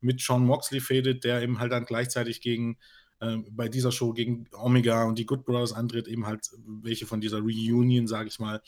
[0.00, 2.78] mit Sean Moxley fädet, der eben halt dann gleichzeitig gegen
[3.20, 6.50] äh, bei dieser Show gegen Omega und die Good Brothers antritt, eben halt
[6.82, 8.62] welche von dieser Reunion, sage ich mal.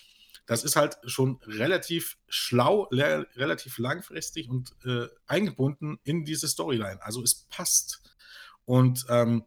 [0.46, 7.02] Das ist halt schon relativ schlau, relativ langfristig und äh, eingebunden in diese Storyline.
[7.02, 8.00] Also es passt.
[8.64, 9.44] Und ähm,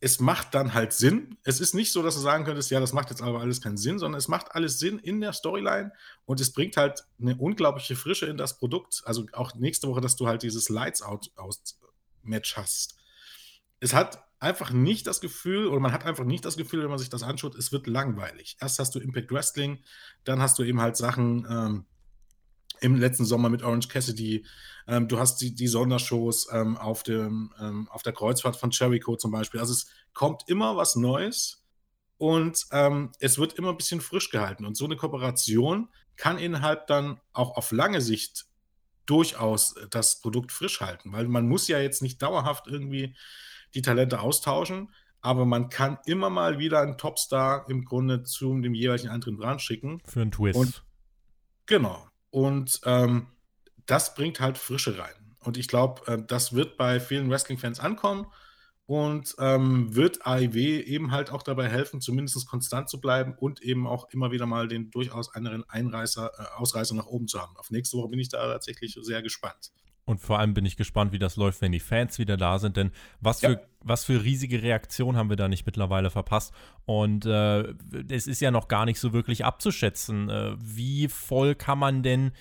[0.00, 1.38] es macht dann halt Sinn.
[1.44, 3.76] Es ist nicht so, dass du sagen könntest, ja, das macht jetzt aber alles keinen
[3.76, 5.92] Sinn, sondern es macht alles Sinn in der Storyline
[6.24, 9.02] und es bringt halt eine unglaubliche Frische in das Produkt.
[9.04, 11.30] Also auch nächste Woche, dass du halt dieses Lights Out
[12.24, 12.96] Match hast.
[13.78, 16.98] Es hat einfach nicht das Gefühl, oder man hat einfach nicht das Gefühl, wenn man
[16.98, 18.56] sich das anschaut, es wird langweilig.
[18.60, 19.78] Erst hast du Impact Wrestling,
[20.24, 21.84] dann hast du eben halt Sachen ähm,
[22.80, 24.44] im letzten Sommer mit Orange Cassidy,
[24.88, 29.16] ähm, du hast die, die Sondershows ähm, auf, dem, ähm, auf der Kreuzfahrt von Jericho
[29.16, 29.60] zum Beispiel.
[29.60, 31.62] Also es kommt immer was Neues
[32.18, 34.66] und ähm, es wird immer ein bisschen frisch gehalten.
[34.66, 38.46] Und so eine Kooperation kann innerhalb dann auch auf lange Sicht
[39.06, 43.14] durchaus das Produkt frisch halten, weil man muss ja jetzt nicht dauerhaft irgendwie
[43.74, 48.74] die Talente austauschen, aber man kann immer mal wieder einen Topstar im Grunde zu dem
[48.74, 50.00] jeweiligen anderen Brand schicken.
[50.04, 50.58] Für einen Twist.
[50.58, 50.84] Und,
[51.66, 52.06] genau.
[52.30, 53.28] Und ähm,
[53.86, 55.14] das bringt halt Frische rein.
[55.38, 58.26] Und ich glaube, äh, das wird bei vielen Wrestling-Fans ankommen
[58.86, 63.86] und ähm, wird AIW eben halt auch dabei helfen, zumindest konstant zu bleiben und eben
[63.86, 67.56] auch immer wieder mal den durchaus anderen Einreißer, äh, Ausreißer nach oben zu haben.
[67.56, 69.72] Auf nächste Woche bin ich da tatsächlich sehr gespannt.
[70.04, 72.76] Und vor allem bin ich gespannt, wie das läuft, wenn die Fans wieder da sind.
[72.76, 72.90] Denn
[73.20, 73.60] was für, ja.
[73.80, 76.52] was für riesige Reaktionen haben wir da nicht mittlerweile verpasst.
[76.86, 77.72] Und äh,
[78.10, 80.28] es ist ja noch gar nicht so wirklich abzuschätzen.
[80.28, 82.32] Äh, wie voll kann man denn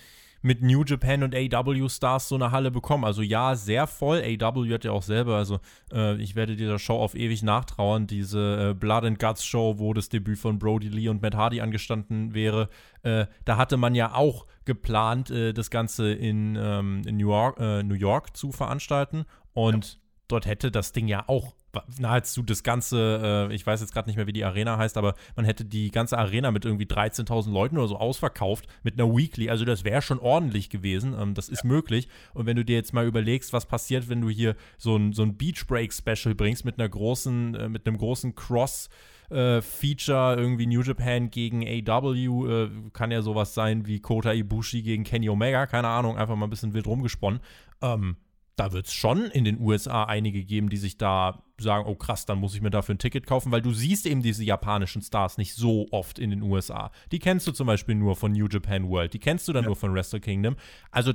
[0.42, 3.06] mit New Japan und AW Stars so eine Halle bekommen.
[3.06, 4.22] Also ja, sehr voll.
[4.22, 5.60] AW hat ja auch selber, also
[5.92, 9.94] äh, ich werde dieser Show auf ewig nachtrauern, diese äh, Blood and Guts Show, wo
[9.94, 12.70] das Debüt von Brody Lee und Matt Hardy angestanden wäre.
[13.04, 17.60] Äh, da hatte man ja auch geplant, äh, das Ganze in, ähm, in New, York,
[17.60, 19.26] äh, New York zu veranstalten.
[19.54, 20.01] Und ja.
[20.32, 21.54] Dort hätte das Ding ja auch
[22.00, 25.16] nahezu das ganze, äh, ich weiß jetzt gerade nicht mehr, wie die Arena heißt, aber
[25.36, 29.50] man hätte die ganze Arena mit irgendwie 13.000 Leuten oder so ausverkauft mit einer Weekly.
[29.50, 31.16] Also das wäre schon ordentlich gewesen.
[31.18, 31.70] Ähm, das ist ja.
[31.70, 32.08] möglich.
[32.34, 35.24] Und wenn du dir jetzt mal überlegst, was passiert, wenn du hier so ein, so
[35.24, 38.90] ein Beach Break Special bringst mit einer großen, äh, mit einem großen Cross-
[39.30, 44.82] äh, Feature, irgendwie New Japan gegen AW, äh, kann ja sowas sein wie Kota Ibushi
[44.82, 47.40] gegen Kenny Omega, keine Ahnung, einfach mal ein bisschen wild rumgesponnen.
[47.82, 48.18] Ähm,
[48.56, 52.26] da wird es schon in den USA einige geben, die sich da sagen, oh krass,
[52.26, 55.38] dann muss ich mir dafür ein Ticket kaufen, weil du siehst eben diese japanischen Stars
[55.38, 56.92] nicht so oft in den USA.
[57.12, 59.68] Die kennst du zum Beispiel nur von New Japan World, die kennst du dann ja.
[59.68, 60.56] nur von Wrestle Kingdom.
[60.92, 61.14] Also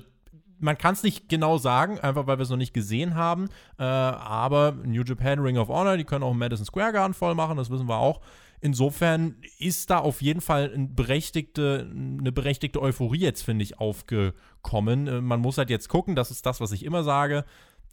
[0.58, 3.48] man kann es nicht genau sagen, einfach weil wir es noch nicht gesehen haben.
[3.78, 7.56] Äh, aber New Japan Ring of Honor, die können auch Madison Square Garden voll machen,
[7.56, 8.20] das wissen wir auch.
[8.60, 15.06] Insofern ist da auf jeden Fall eine berechtigte, eine berechtigte Euphorie jetzt, finde ich, aufgekommen.
[15.06, 17.44] Äh, man muss halt jetzt gucken, das ist das, was ich immer sage.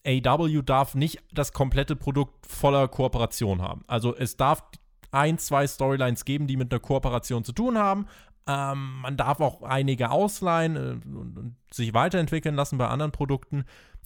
[0.05, 3.83] AW darf nicht das komplette Produkt voller Kooperation haben.
[3.87, 4.63] Also es darf
[5.11, 8.07] ein, zwei Storylines geben, die mit einer Kooperation zu tun haben.
[8.45, 13.63] Ähm, man darf auch einige ausleihen äh, und, und sich weiterentwickeln lassen bei anderen Produkten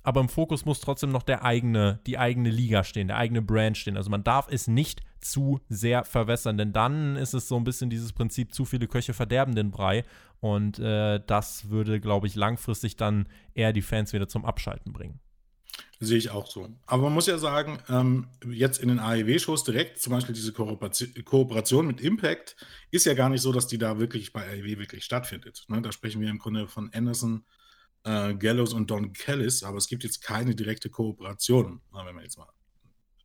[0.07, 3.77] aber im Fokus muss trotzdem noch der eigene, die eigene Liga stehen, der eigene Brand
[3.77, 3.97] stehen.
[3.97, 7.89] Also man darf es nicht zu sehr verwässern, denn dann ist es so ein bisschen
[7.89, 10.05] dieses Prinzip, zu viele Köche verderben den Brei.
[10.39, 15.19] Und äh, das würde, glaube ich, langfristig dann eher die Fans wieder zum Abschalten bringen.
[15.99, 16.69] Sehe ich auch so.
[16.85, 21.85] Aber man muss ja sagen, ähm, jetzt in den AEW-Shows direkt, zum Beispiel diese Kooperation,
[21.85, 22.55] mit Impact,
[22.91, 25.65] ist ja gar nicht so, dass die da wirklich bei AEW wirklich stattfindet.
[25.67, 25.81] Ne?
[25.81, 27.43] Da sprechen wir im Grunde von Anderson,
[28.07, 32.37] äh, Gallows und Don Callis, aber es gibt jetzt keine direkte Kooperation, wenn man jetzt
[32.37, 32.47] mal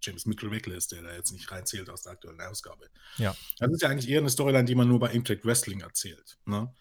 [0.01, 2.89] James Mitchell weglässt, der da jetzt nicht reinzählt aus der aktuellen Ausgabe.
[3.19, 3.37] Ja.
[3.59, 6.39] Das ist ja eigentlich eher eine Storyline, die man nur bei Impact Wrestling erzählt.
[6.45, 6.73] Ne?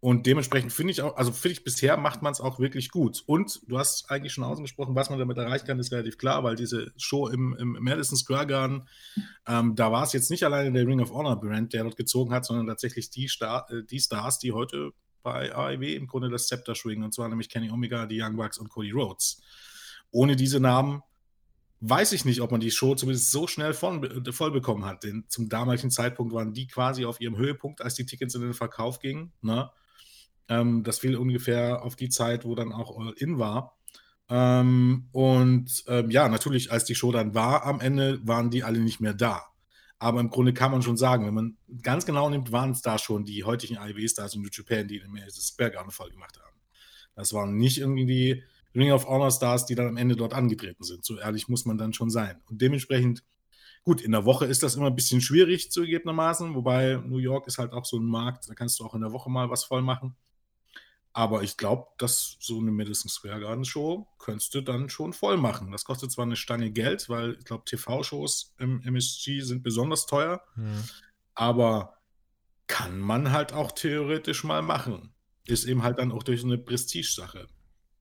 [0.00, 3.22] Und dementsprechend finde ich auch, also finde ich, bisher macht man es auch wirklich gut.
[3.24, 6.54] Und du hast eigentlich schon ausgesprochen, was man damit erreichen kann, ist relativ klar, weil
[6.54, 8.88] diese Show im, im Madison Square Garden,
[9.46, 12.34] ähm, da war es jetzt nicht alleine der Ring of Honor Brand, der dort gezogen
[12.34, 14.92] hat, sondern tatsächlich die, Star, äh, die Stars, die heute
[15.26, 18.58] bei AEW im Grunde das Zepter schwingen, und zwar nämlich Kenny Omega, die Young Bucks
[18.58, 19.42] und Cody Rhodes.
[20.12, 21.02] Ohne diese Namen
[21.80, 25.24] weiß ich nicht, ob man die Show zumindest so schnell voll, voll bekommen hat, denn
[25.26, 29.00] zum damaligen Zeitpunkt waren die quasi auf ihrem Höhepunkt, als die Tickets in den Verkauf
[29.00, 29.32] gingen.
[29.42, 29.68] Ne?
[30.48, 33.76] Ähm, das fiel ungefähr auf die Zeit, wo dann auch All In war.
[34.28, 38.78] Ähm, und ähm, ja, natürlich, als die Show dann war, am Ende waren die alle
[38.78, 39.42] nicht mehr da.
[39.98, 42.98] Aber im Grunde kann man schon sagen, wenn man ganz genau nimmt, waren es da
[42.98, 46.56] schon die heutigen AEW-Stars in New Japan, die den Sperrgarden voll gemacht haben.
[47.14, 48.42] Das waren nicht irgendwie die
[48.74, 51.04] Ring of Honor Stars, die dann am Ende dort angetreten sind.
[51.04, 52.42] So ehrlich muss man dann schon sein.
[52.46, 53.24] Und dementsprechend,
[53.84, 57.56] gut, in der Woche ist das immer ein bisschen schwierig zugegebenermaßen, wobei New York ist
[57.56, 59.80] halt auch so ein Markt, da kannst du auch in der Woche mal was voll
[59.80, 60.14] machen.
[61.16, 65.38] Aber ich glaube, dass so eine Madison Square Garden Show könntest du dann schon voll
[65.38, 65.72] machen.
[65.72, 70.42] Das kostet zwar eine Stange Geld, weil ich glaube, TV-Shows im MSG sind besonders teuer,
[70.56, 70.84] hm.
[71.34, 71.94] aber
[72.66, 75.14] kann man halt auch theoretisch mal machen.
[75.46, 77.46] Ist eben halt dann auch durch eine Prestige-Sache.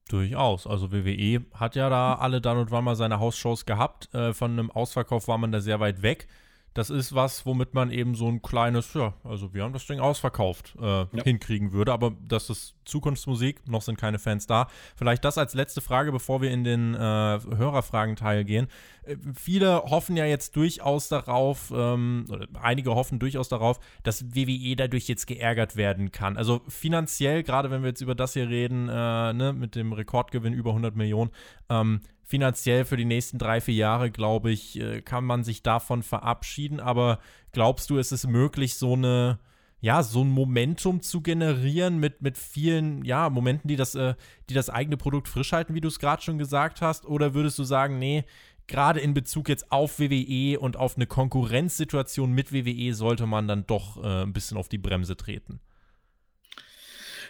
[0.10, 0.68] Durchaus.
[0.68, 4.14] Also WWE hat ja da alle dann und wann mal seine Hausshows gehabt.
[4.14, 6.28] Äh, von einem Ausverkauf war man da sehr weit weg
[6.76, 10.02] das ist was, womit man eben so ein kleines, ja, also wir haben das Ding
[10.02, 11.08] ausverkauft, äh, ja.
[11.24, 11.94] hinkriegen würde.
[11.94, 14.68] Aber das ist Zukunftsmusik, noch sind keine Fans da.
[14.98, 18.68] Vielleicht das als letzte Frage, bevor wir in den äh, Hörerfragenteil gehen.
[19.04, 24.76] Äh, viele hoffen ja jetzt durchaus darauf, ähm, oder einige hoffen durchaus darauf, dass WWE
[24.76, 26.36] dadurch jetzt geärgert werden kann.
[26.36, 30.52] Also finanziell, gerade wenn wir jetzt über das hier reden, äh, ne, mit dem Rekordgewinn
[30.52, 31.32] über 100 Millionen,
[31.70, 36.04] ähm, finanziell für die nächsten drei, vier Jahre, glaube ich, äh, kann man sich davon
[36.04, 36.80] verabschieden.
[36.80, 37.20] Aber
[37.52, 39.40] glaubst du, ist es möglich, so eine,
[39.80, 44.16] ja, so ein Momentum zu generieren mit, mit vielen, ja, Momenten, die das, äh,
[44.50, 47.06] die das eigene Produkt frisch halten, wie du es gerade schon gesagt hast?
[47.06, 48.26] Oder würdest du sagen, nee,
[48.66, 53.68] gerade in Bezug jetzt auf WWE und auf eine Konkurrenzsituation mit WWE sollte man dann
[53.68, 55.60] doch äh, ein bisschen auf die Bremse treten?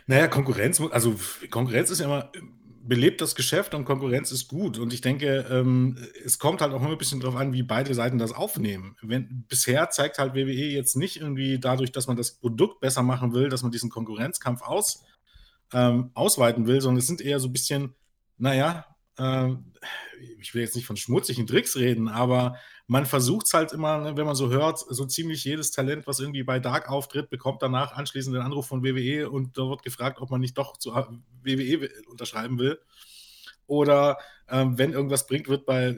[0.07, 1.15] Naja, Konkurrenz, also
[1.49, 2.31] Konkurrenz ist ja immer
[2.87, 4.77] belebt das Geschäft und Konkurrenz ist gut.
[4.77, 7.93] Und ich denke, ähm, es kommt halt auch immer ein bisschen darauf an, wie beide
[7.93, 8.95] Seiten das aufnehmen.
[9.01, 13.33] Wenn, bisher zeigt halt WWE jetzt nicht irgendwie dadurch, dass man das Produkt besser machen
[13.33, 15.03] will, dass man diesen Konkurrenzkampf aus,
[15.73, 17.95] ähm, ausweiten will, sondern es sind eher so ein bisschen,
[18.37, 18.85] naja,
[19.17, 19.49] äh,
[20.45, 24.15] ich will jetzt nicht von schmutzigen Tricks reden, aber man versucht es halt immer, ne,
[24.15, 27.93] wenn man so hört, so ziemlich jedes Talent, was irgendwie bei Dark auftritt, bekommt danach
[27.93, 31.89] anschließend den Anruf von WWE und da wird gefragt, ob man nicht doch zu WWE
[32.07, 32.79] unterschreiben will.
[33.65, 35.97] Oder ähm, wenn irgendwas bringt, wird bei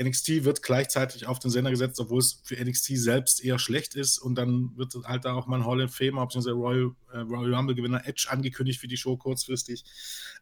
[0.00, 4.18] NXT wird gleichzeitig auf den Sender gesetzt, obwohl es für NXT selbst eher schlecht ist.
[4.18, 6.50] Und dann wird halt da auch mal ein Hall of Famer bzw.
[6.50, 9.84] Royal, äh, Royal Rumble-Gewinner Edge angekündigt für die Show kurzfristig.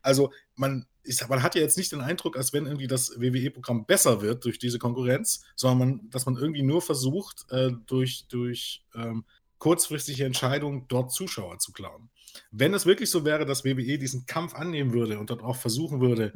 [0.02, 3.86] Also man, ist, man hat ja jetzt nicht den Eindruck, als wenn irgendwie das WWE-Programm
[3.86, 8.84] besser wird durch diese Konkurrenz, sondern man, dass man irgendwie nur versucht, äh, durch, durch
[8.94, 9.24] ähm,
[9.59, 12.11] kurzfristige Entscheidungen dort Zuschauer zu klauen.
[12.50, 16.00] Wenn es wirklich so wäre, dass WWE diesen Kampf annehmen würde und dort auch versuchen
[16.00, 16.32] würde,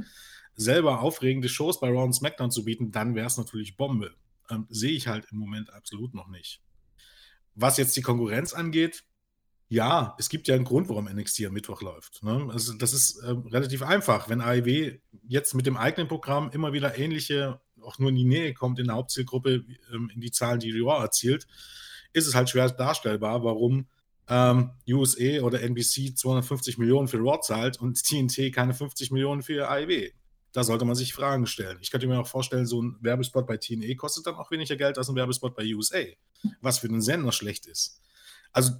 [0.54, 4.14] selber aufregende Shows bei Raw und SmackDown zu bieten, dann wäre es natürlich Bombe.
[4.50, 6.60] Ähm, Sehe ich halt im Moment absolut noch nicht.
[7.54, 9.04] Was jetzt die Konkurrenz angeht,
[9.68, 12.24] ja, es gibt ja einen Grund, warum NXT am Mittwoch läuft.
[12.24, 12.48] Ne?
[12.52, 14.28] Also das ist äh, relativ einfach.
[14.28, 14.98] Wenn AEW
[15.28, 18.86] jetzt mit dem eigenen Programm immer wieder ähnliche, auch nur in die Nähe kommt in
[18.86, 21.46] der Hauptzielgruppe, ähm, in die Zahlen, die Raw erzielt,
[22.12, 23.86] ist es halt schwer darstellbar, warum
[24.28, 29.68] ähm, USA oder NBC 250 Millionen für Raw zahlt und TNT keine 50 Millionen für
[29.68, 30.10] AEW
[30.52, 31.78] da sollte man sich Fragen stellen.
[31.80, 34.98] Ich könnte mir auch vorstellen, so ein Werbespot bei TNE kostet dann auch weniger Geld
[34.98, 36.02] als ein Werbespot bei USA,
[36.60, 38.00] was für den Sender schlecht ist.
[38.52, 38.72] Also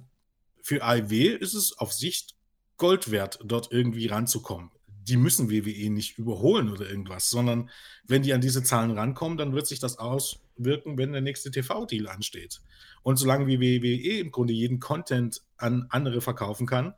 [0.61, 2.35] für AIW ist es auf Sicht
[2.77, 4.71] Gold wert, dort irgendwie ranzukommen.
[4.87, 7.69] Die müssen WWE nicht überholen oder irgendwas, sondern
[8.05, 12.07] wenn die an diese Zahlen rankommen, dann wird sich das auswirken, wenn der nächste TV-Deal
[12.07, 12.61] ansteht.
[13.01, 16.93] Und solange wie WWE im Grunde jeden Content an andere verkaufen kann,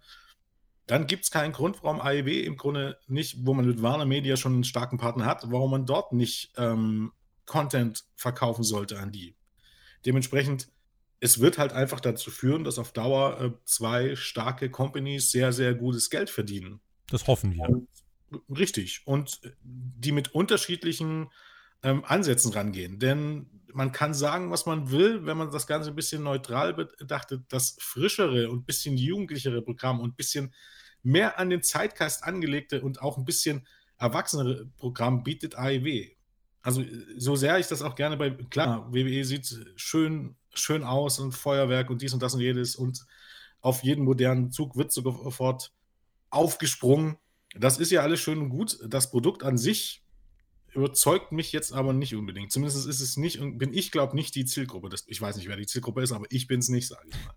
[0.88, 4.36] dann gibt es keinen Grund, warum AEW im Grunde nicht, wo man mit Warner Media
[4.36, 7.12] schon einen starken Partner hat, warum man dort nicht ähm,
[7.46, 9.36] Content verkaufen sollte an die.
[10.06, 10.70] Dementsprechend,
[11.20, 15.74] es wird halt einfach dazu führen, dass auf Dauer äh, zwei starke Companies sehr, sehr
[15.74, 16.82] gutes Geld verdienen.
[17.08, 17.70] Das hoffen wir.
[17.70, 17.88] Und,
[18.50, 19.04] richtig.
[19.06, 21.30] Und die mit unterschiedlichen
[21.84, 23.00] ähm, Ansätzen rangehen.
[23.00, 27.44] Denn man kann sagen, was man will, wenn man das Ganze ein bisschen neutral betrachtet.
[27.50, 30.54] Das frischere und bisschen jugendlichere Programm und ein bisschen
[31.02, 33.68] mehr an den Zeitgeist angelegte und auch ein bisschen
[33.98, 36.08] erwachsenere Programm bietet AEW.
[36.62, 36.84] Also
[37.18, 41.90] so sehr ich das auch gerne bei, klar, WWE sieht schön, schön aus und Feuerwerk
[41.90, 43.06] und dies und das und jedes und
[43.60, 45.74] auf jeden modernen Zug wird sofort
[46.30, 47.18] aufgesprungen.
[47.56, 48.78] Das ist ja alles schön und gut.
[48.88, 50.03] Das Produkt an sich
[50.76, 52.52] überzeugt mich jetzt aber nicht unbedingt.
[52.52, 54.90] Zumindest ist es nicht, bin ich glaube nicht die Zielgruppe.
[54.90, 57.16] Das, ich weiß nicht, wer die Zielgruppe ist, aber ich bin es nicht, sage ich
[57.26, 57.36] mal.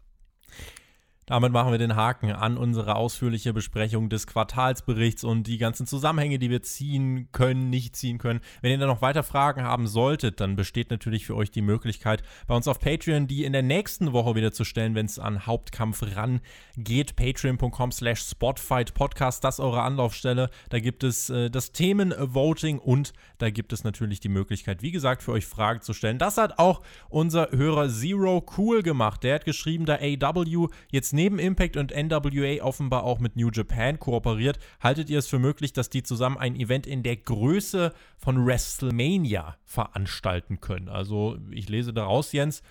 [1.29, 6.39] Damit machen wir den Haken an unsere ausführliche Besprechung des Quartalsberichts und die ganzen Zusammenhänge,
[6.39, 8.39] die wir ziehen können, nicht ziehen können.
[8.63, 12.23] Wenn ihr da noch weiter Fragen haben solltet, dann besteht natürlich für euch die Möglichkeit,
[12.47, 15.47] bei uns auf Patreon die in der nächsten Woche wieder zu stellen, wenn es an
[15.47, 17.17] Hauptkampf rangeht.
[17.17, 20.49] Patreon.com slash Spotfight Podcast, das ist eure Anlaufstelle.
[20.71, 25.25] Da gibt es äh, das Themenvoting und da gibt es natürlich die Möglichkeit, wie gesagt,
[25.25, 26.19] für euch Fragen zu stellen.
[26.19, 29.25] Das hat auch unser Hörer Zero Cool gemacht.
[29.25, 33.99] Der hat geschrieben, da AW jetzt neben Impact und NWA offenbar auch mit New Japan
[33.99, 38.47] kooperiert, haltet ihr es für möglich, dass die zusammen ein Event in der Größe von
[38.47, 40.89] WrestleMania veranstalten können?
[40.89, 42.63] Also, ich lese daraus, Jens,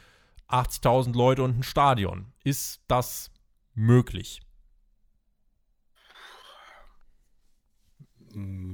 [0.48, 2.28] 80.000 Leute und ein Stadion.
[2.44, 3.32] Ist das
[3.74, 4.42] möglich?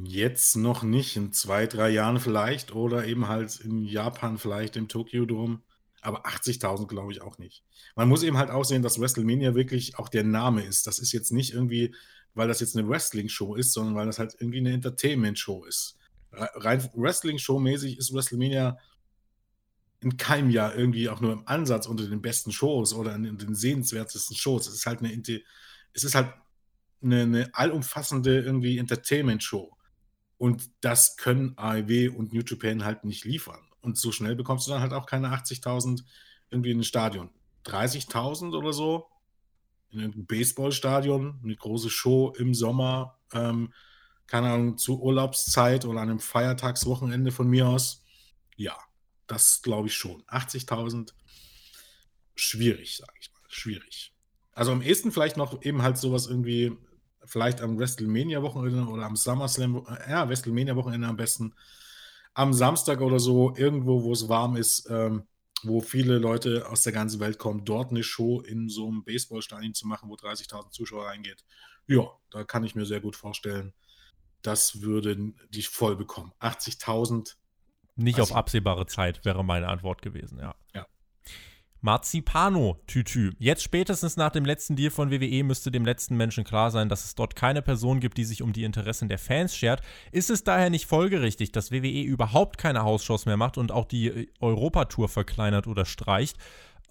[0.04, 4.88] Jetzt noch nicht, in zwei, drei Jahren vielleicht oder eben halt in Japan vielleicht im
[4.88, 5.62] Tokyo Dome.
[6.02, 7.64] Aber 80.000 glaube ich auch nicht.
[7.96, 10.88] Man muss eben halt auch sehen, dass WrestleMania wirklich auch der Name ist.
[10.88, 11.96] Das ist jetzt nicht irgendwie,
[12.34, 15.98] weil das jetzt eine Wrestling-Show ist, sondern weil das halt irgendwie eine Entertainment-Show ist.
[16.32, 18.78] Rein Wrestling-Show-mäßig ist WrestleMania
[20.02, 23.54] in keinem Jahr irgendwie auch nur im Ansatz unter den besten Shows oder in den
[23.54, 24.68] sehenswertesten Shows.
[24.68, 25.14] Es ist halt eine,
[25.94, 26.34] es ist halt
[27.04, 29.72] eine, eine allumfassende irgendwie Entertainment-Show.
[30.38, 33.62] Und das können AEW und New Japan halt nicht liefern.
[33.82, 36.04] Und so schnell bekommst du dann halt auch keine 80.000
[36.50, 37.30] irgendwie in ein Stadion.
[37.66, 39.08] 30.000 oder so
[39.92, 43.74] in einem Baseballstadion, eine große Show im Sommer, ähm,
[44.26, 48.04] keine Ahnung, zu Urlaubszeit oder an einem Feiertagswochenende von mir aus.
[48.56, 48.78] Ja,
[49.28, 50.24] das glaube ich schon.
[50.24, 51.14] 80.000,
[52.36, 54.14] schwierig, sage ich mal, schwierig.
[54.54, 56.78] Also am ehesten vielleicht noch eben halt sowas irgendwie,
[57.26, 61.54] vielleicht am WrestleMania-Wochenende oder am SummerSlam, ja, WrestleMania-Wochenende am besten
[62.34, 65.28] am Samstag oder so, irgendwo, wo es warm ist, ähm,
[65.64, 69.74] wo viele Leute aus der ganzen Welt kommen, dort eine Show in so einem Baseballstadion
[69.74, 71.44] zu machen, wo 30.000 Zuschauer reingeht.
[71.88, 73.74] Ja, da kann ich mir sehr gut vorstellen,
[74.42, 76.32] das würden die voll bekommen.
[76.40, 77.36] 80.000.
[77.96, 80.56] Nicht auf absehbare Zeit wäre meine Antwort gewesen, ja.
[80.74, 80.88] Ja.
[81.82, 83.32] Marzipano-Tütü.
[83.40, 87.04] Jetzt spätestens nach dem letzten Deal von WWE müsste dem letzten Menschen klar sein, dass
[87.06, 89.82] es dort keine Person gibt, die sich um die Interessen der Fans schert.
[90.12, 94.08] Ist es daher nicht folgerichtig, dass WWE überhaupt keine Hausshows mehr macht und auch die
[94.08, 96.38] äh, Europatour verkleinert oder streicht?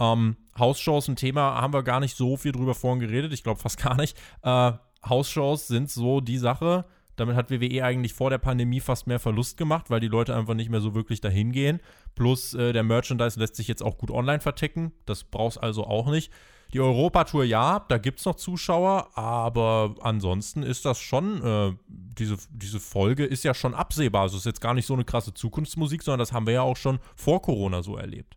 [0.01, 3.33] Ähm, Hausshows, ein Thema, haben wir gar nicht so viel drüber vorhin geredet.
[3.33, 4.17] Ich glaube fast gar nicht.
[4.43, 4.73] Äh,
[5.09, 6.85] Hausshows sind so die Sache,
[7.21, 10.55] damit hat WWE eigentlich vor der Pandemie fast mehr Verlust gemacht, weil die Leute einfach
[10.55, 11.81] nicht mehr so wirklich dahin gehen.
[12.15, 14.93] Plus äh, der Merchandise lässt sich jetzt auch gut online verticken.
[15.07, 16.33] Das brauchst also auch nicht.
[16.73, 22.37] Die Europatour, ja, da gibt es noch Zuschauer, aber ansonsten ist das schon, äh, diese,
[22.51, 24.23] diese Folge ist ja schon absehbar.
[24.23, 26.63] Also es ist jetzt gar nicht so eine krasse Zukunftsmusik, sondern das haben wir ja
[26.63, 28.37] auch schon vor Corona so erlebt.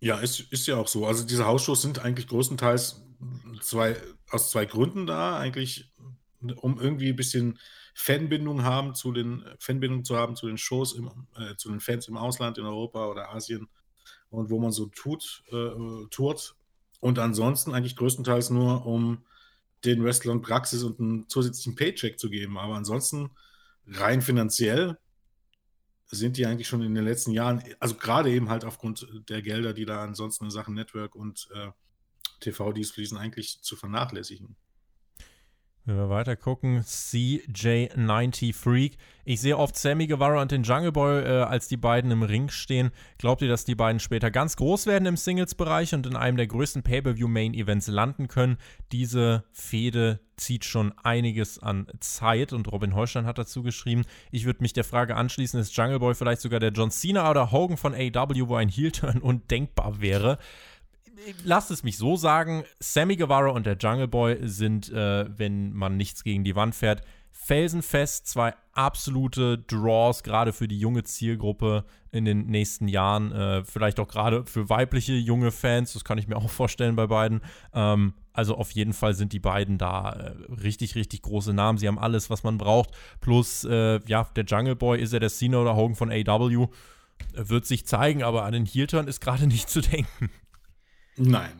[0.00, 1.06] Ja, ist, ist ja auch so.
[1.06, 3.02] Also diese Hausshows sind eigentlich größtenteils
[3.60, 3.96] zwei,
[4.30, 5.38] aus zwei Gründen da.
[5.38, 5.92] Eigentlich
[6.52, 7.58] um irgendwie ein bisschen
[7.94, 12.08] Fanbindung haben zu den Fanbindung zu haben zu den Shows im, äh, zu den Fans
[12.08, 13.68] im Ausland in Europa oder Asien
[14.30, 16.56] und wo man so tut äh, tourt
[17.00, 19.24] und ansonsten eigentlich größtenteils nur um
[19.84, 23.30] den Wrestlern Praxis und einen zusätzlichen Paycheck zu geben, aber ansonsten
[23.86, 24.98] rein finanziell
[26.06, 29.72] sind die eigentlich schon in den letzten Jahren, also gerade eben halt aufgrund der Gelder,
[29.72, 31.70] die da ansonsten in Sachen Network und äh,
[32.40, 34.56] TV-Dies fließen, eigentlich zu vernachlässigen.
[35.86, 38.96] Wenn wir weiter gucken, CJ90 Freak.
[39.26, 42.48] Ich sehe oft Sammy Guevara und den Jungle Boy, äh, als die beiden im Ring
[42.48, 42.90] stehen.
[43.18, 46.46] Glaubt ihr, dass die beiden später ganz groß werden im Singles-Bereich und in einem der
[46.46, 48.56] größten Pay-Per-View-Main-Events landen können?
[48.92, 54.04] Diese Fehde zieht schon einiges an Zeit und Robin Holstein hat dazu geschrieben.
[54.30, 57.52] Ich würde mich der Frage anschließen, ist Jungle Boy vielleicht sogar der John Cena oder
[57.52, 60.38] Hogan von AW, wo ein Heel-Turn undenkbar wäre?
[61.44, 65.96] Lasst es mich so sagen: Sammy Guevara und der Jungle Boy sind, äh, wenn man
[65.96, 67.02] nichts gegen die Wand fährt,
[67.44, 73.32] felsenfest zwei absolute Draws, gerade für die junge Zielgruppe in den nächsten Jahren.
[73.32, 77.06] Äh, vielleicht auch gerade für weibliche junge Fans, das kann ich mir auch vorstellen bei
[77.06, 77.42] beiden.
[77.74, 81.78] Ähm, also auf jeden Fall sind die beiden da äh, richtig, richtig große Namen.
[81.78, 82.90] Sie haben alles, was man braucht.
[83.20, 86.68] Plus, äh, ja, der Jungle Boy ist ja der Cena oder Hogan von AW.
[87.34, 90.30] Wird sich zeigen, aber an den Heel-Turn ist gerade nicht zu denken.
[91.16, 91.52] Nein.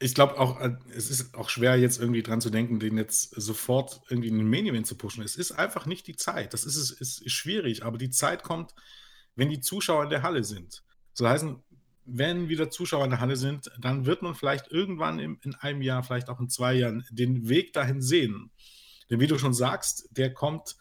[0.00, 3.30] Ich glaube auch, äh, es ist auch schwer, jetzt irgendwie dran zu denken, den jetzt
[3.30, 5.24] sofort irgendwie in den Main Event zu pushen.
[5.24, 6.54] Es ist einfach nicht die Zeit.
[6.54, 8.74] Das ist, ist, ist schwierig, aber die Zeit kommt,
[9.34, 10.84] wenn die Zuschauer in der Halle sind.
[11.14, 11.62] So heißen,
[12.04, 15.82] wenn wieder Zuschauer in der Halle sind, dann wird man vielleicht irgendwann in, in einem
[15.82, 18.50] Jahr, vielleicht auch in zwei Jahren, den Weg dahin sehen.
[19.10, 20.76] Denn wie du schon sagst, der kommt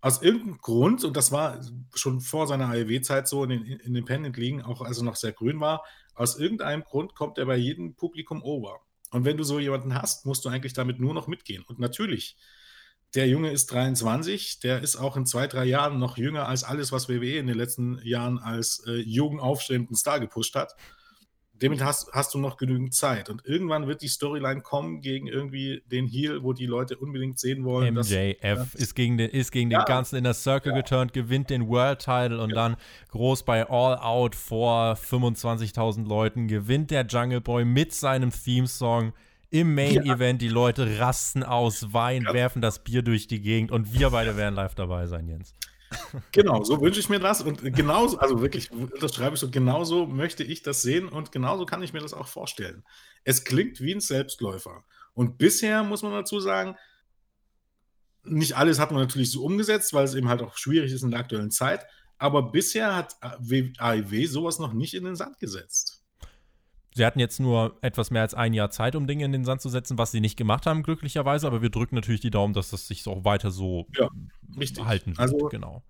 [0.00, 1.60] aus irgendeinem Grund, und das war
[1.94, 5.84] schon vor seiner AEW-Zeit so in den Independent-Ligen, auch als er noch sehr grün war,
[6.14, 8.80] aus irgendeinem Grund kommt er bei jedem Publikum over.
[9.10, 11.64] Und wenn du so jemanden hast, musst du eigentlich damit nur noch mitgehen.
[11.66, 12.36] Und natürlich,
[13.14, 16.92] der Junge ist 23, der ist auch in zwei, drei Jahren noch jünger als alles,
[16.92, 20.76] was WWE in den letzten Jahren als äh, jungen, aufstrebenden Star gepusht hat
[21.60, 23.28] damit hast, hast du noch genügend Zeit.
[23.28, 27.64] Und irgendwann wird die Storyline kommen gegen irgendwie den Heal, wo die Leute unbedingt sehen
[27.64, 27.94] wollen.
[27.94, 30.78] MJF dass, ist gegen den, ist gegen ja, den ganzen Inner Circle ja.
[30.78, 32.56] geturnt, gewinnt den World Title und ja.
[32.56, 32.76] dann
[33.10, 39.12] groß bei All Out vor 25.000 Leuten gewinnt der Jungle Boy mit seinem Theme-Song
[39.50, 40.40] im Main Event.
[40.40, 44.54] Die Leute rasten aus, weinen, werfen das Bier durch die Gegend und wir beide werden
[44.54, 45.54] live dabei sein, Jens.
[46.32, 48.70] Genau, so wünsche ich mir das und genauso, also wirklich,
[49.00, 52.14] das schreibe ich so, genauso möchte ich das sehen und genauso kann ich mir das
[52.14, 52.84] auch vorstellen.
[53.24, 54.84] Es klingt wie ein Selbstläufer.
[55.14, 56.76] Und bisher muss man dazu sagen,
[58.22, 61.10] nicht alles hat man natürlich so umgesetzt, weil es eben halt auch schwierig ist in
[61.10, 61.86] der aktuellen Zeit,
[62.18, 65.99] aber bisher hat AIW sowas noch nicht in den Sand gesetzt.
[66.94, 69.60] Sie hatten jetzt nur etwas mehr als ein Jahr Zeit, um Dinge in den Sand
[69.60, 71.46] zu setzen, was sie nicht gemacht haben, glücklicherweise.
[71.46, 74.08] Aber wir drücken natürlich die Daumen, dass das sich auch weiter so ja,
[74.84, 75.20] halten wird.
[75.20, 75.84] Also, genau.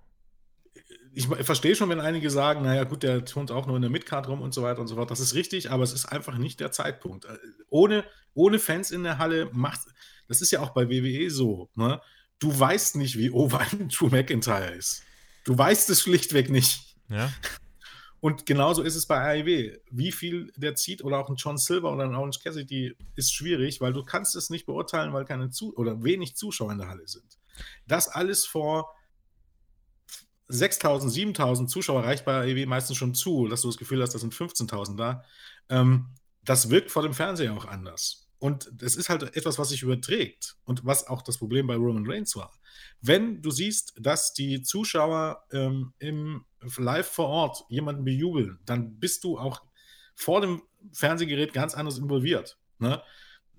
[1.13, 4.29] Ich verstehe schon, wenn einige sagen, naja, gut, der turnt auch nur in der Midcard
[4.29, 5.11] rum und so weiter und so fort.
[5.11, 7.25] Das ist richtig, aber es ist einfach nicht der Zeitpunkt.
[7.25, 7.37] Äh,
[7.69, 9.81] ohne, ohne Fans in der Halle macht,
[10.29, 11.69] das ist ja auch bei WWE so.
[11.75, 12.01] Ne?
[12.39, 15.03] Du weißt nicht, wie over Drew McIntyre ist.
[15.45, 16.95] Du weißt es schlichtweg nicht.
[17.09, 17.33] Ja.
[18.21, 19.79] Und genauso ist es bei AEW.
[19.91, 23.81] Wie viel der zieht oder auch ein John Silver oder ein Orange Cassidy ist schwierig,
[23.81, 27.09] weil du kannst es nicht beurteilen, weil keine Zu oder wenig Zuschauer in der Halle
[27.09, 27.39] sind.
[27.87, 28.95] Das alles vor
[30.51, 34.21] 6.000, 7.000 Zuschauer reicht bei AEW meistens schon zu, dass du das Gefühl hast, das
[34.21, 35.25] sind 15.000 da.
[35.69, 36.09] Ähm,
[36.45, 38.30] das wirkt vor dem Fernseher auch anders.
[38.41, 42.11] Und das ist halt etwas, was sich überträgt und was auch das Problem bei Roman
[42.11, 42.59] Reigns war.
[43.03, 46.47] Wenn du siehst, dass die Zuschauer ähm, im
[46.79, 49.63] live vor Ort jemanden bejubeln, dann bist du auch
[50.15, 50.63] vor dem
[50.93, 52.59] Fernsehgerät ganz anders involviert.
[52.79, 53.03] Ne?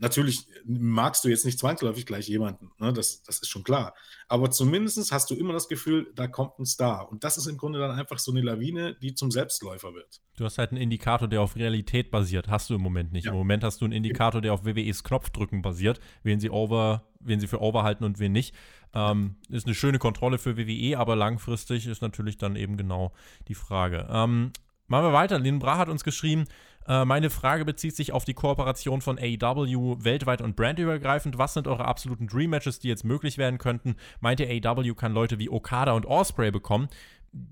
[0.02, 2.92] Natürlich magst du jetzt nicht zwangsläufig gleich jemanden, ne?
[2.92, 3.94] das, das ist schon klar.
[4.28, 7.12] Aber zumindest hast du immer das Gefühl, da kommt ein Star.
[7.12, 10.20] Und das ist im Grunde dann einfach so eine Lawine, die zum Selbstläufer wird.
[10.38, 12.48] Du hast halt einen Indikator, der auf Realität basiert.
[12.48, 13.26] Hast du im Moment nicht.
[13.26, 13.32] Ja.
[13.32, 17.40] Im Moment hast du einen Indikator, der auf WWEs Knopfdrücken basiert, wen sie over, wen
[17.40, 18.56] sie für over halten und wen nicht.
[18.96, 23.14] Ähm, ist eine schöne Kontrolle für WWE, aber langfristig ist natürlich dann eben genau
[23.48, 24.08] die Frage.
[24.10, 24.52] Ähm,
[24.92, 25.40] machen wir weiter.
[25.40, 26.46] Lin Bra hat uns geschrieben,
[26.88, 31.38] äh, meine Frage bezieht sich auf die Kooperation von AEW weltweit und brandübergreifend.
[31.38, 33.96] Was sind eure absoluten Dream Matches, die jetzt möglich werden könnten?
[34.20, 36.90] Meint ihr, AEW kann Leute wie Okada und Osprey bekommen?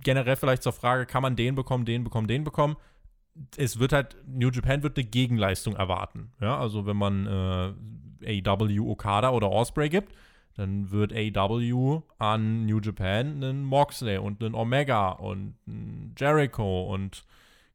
[0.04, 2.76] Generell vielleicht zur Frage, kann man den bekommen, den bekommen, den bekommen?
[3.56, 6.34] Es wird halt, New Japan wird eine Gegenleistung erwarten.
[6.42, 10.14] Ja, also wenn man äh, AEW Okada oder Osprey gibt,
[10.60, 17.24] dann wird AEW an New Japan einen Moxley und einen Omega und einen Jericho und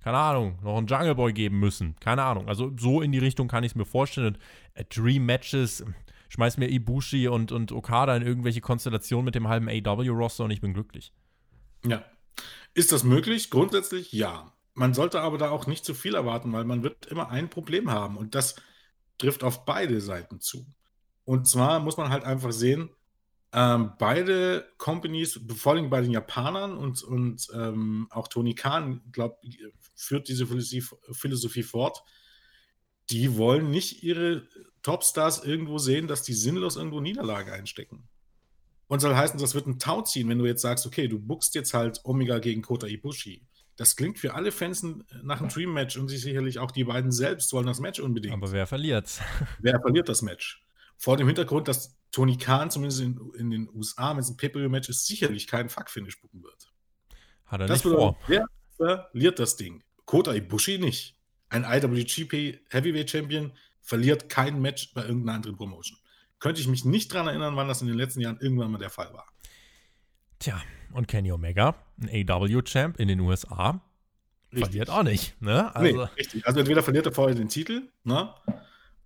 [0.02, 1.96] keine Ahnung, noch einen Jungle Boy geben müssen.
[1.98, 2.46] Keine Ahnung.
[2.46, 4.34] Also so in die Richtung kann ich es mir vorstellen.
[4.34, 4.38] Und
[4.74, 5.82] äh, Dream Matches,
[6.28, 10.60] schmeiß mir Ibushi und, und Okada in irgendwelche Konstellationen mit dem halben AW-Roster und ich
[10.60, 11.14] bin glücklich.
[11.86, 12.04] Ja.
[12.74, 13.48] Ist das möglich?
[13.48, 14.52] Grundsätzlich ja.
[14.74, 17.90] Man sollte aber da auch nicht zu viel erwarten, weil man wird immer ein Problem
[17.90, 18.56] haben und das
[19.16, 20.66] trifft auf beide Seiten zu.
[21.24, 22.90] Und zwar muss man halt einfach sehen,
[23.52, 29.36] ähm, beide Companies, vor allem bei den Japanern und, und ähm, auch Tony Khan, glaube
[29.94, 32.02] führt diese Philosophie, Philosophie fort.
[33.10, 34.48] Die wollen nicht ihre
[34.82, 38.08] Topstars irgendwo sehen, dass die sinnlos irgendwo Niederlage einstecken.
[38.88, 41.74] Und soll heißen, das wird ein Tauziehen, wenn du jetzt sagst, okay, du buchst jetzt
[41.74, 43.46] halt Omega gegen Kota Ibushi.
[43.76, 44.84] Das klingt für alle Fans
[45.22, 48.34] nach einem Dream-Match und sicherlich auch die beiden selbst wollen das Match unbedingt.
[48.34, 49.20] Aber wer verliert?
[49.60, 50.64] Wer verliert das Match?
[50.96, 55.46] Vor dem Hintergrund, dass Tony Khan zumindest in, in den USA mit diesem Pay-Per-View-Match sicherlich
[55.46, 56.72] keinen Fuck-Finish buchen wird.
[57.46, 58.16] Hat er das nicht vor.
[58.26, 59.82] Wer verliert das Ding?
[60.04, 61.16] Kota Ibushi nicht.
[61.48, 65.98] Ein IWGP Heavyweight Champion verliert kein Match bei irgendeiner anderen Promotion.
[66.38, 68.90] Könnte ich mich nicht daran erinnern, wann das in den letzten Jahren irgendwann mal der
[68.90, 69.26] Fall war.
[70.38, 70.60] Tja,
[70.92, 73.80] und Kenny Omega, ein AW-Champ in den USA,
[74.52, 74.64] richtig.
[74.64, 75.40] verliert auch nicht.
[75.40, 75.74] Ne?
[75.74, 76.46] Also, nee, richtig.
[76.46, 78.34] Also entweder verliert er vorher den Titel, ne?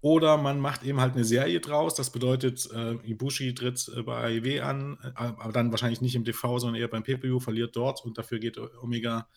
[0.01, 1.95] Oder man macht eben halt eine Serie draus.
[1.95, 6.25] Das bedeutet, äh, Ibushi tritt äh, bei W an, äh, aber dann wahrscheinlich nicht im
[6.25, 9.29] TV, sondern eher beim PPU, verliert dort und dafür geht Omega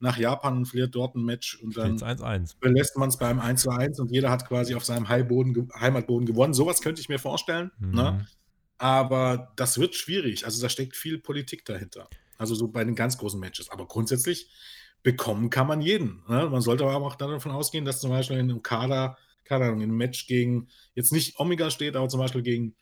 [0.00, 2.56] nach Japan und verliert dort ein Match und dann 1 -1.
[2.58, 6.26] belässt man es beim 1 zu 1 und jeder hat quasi auf seinem Heilboden, Heimatboden
[6.26, 6.54] gewonnen.
[6.54, 7.70] Sowas könnte ich mir vorstellen.
[7.78, 7.90] Mhm.
[7.90, 8.26] Ne?
[8.78, 10.46] Aber das wird schwierig.
[10.46, 12.08] Also da steckt viel Politik dahinter.
[12.38, 13.70] Also so bei den ganz großen Matches.
[13.70, 14.48] Aber grundsätzlich
[15.02, 16.22] bekommen kann man jeden.
[16.26, 16.48] Ne?
[16.48, 19.18] Man sollte aber auch davon ausgehen, dass zum Beispiel in einem Kader
[19.50, 22.76] keine Ahnung, in einem Match gegen, jetzt nicht Omega steht, aber zum Beispiel gegen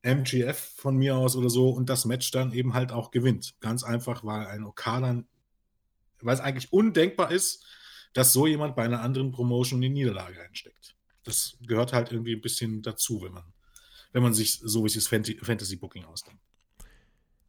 [0.00, 3.56] MGF von mir aus oder so und das Match dann eben halt auch gewinnt.
[3.60, 5.22] Ganz einfach, weil ein Okada,
[6.22, 7.66] weil es eigentlich undenkbar ist,
[8.14, 10.96] dass so jemand bei einer anderen Promotion in die Niederlage einsteckt.
[11.24, 13.52] Das gehört halt irgendwie ein bisschen dazu, wenn man,
[14.12, 16.40] wenn man sich so wie es Fantasy Booking ausdenkt.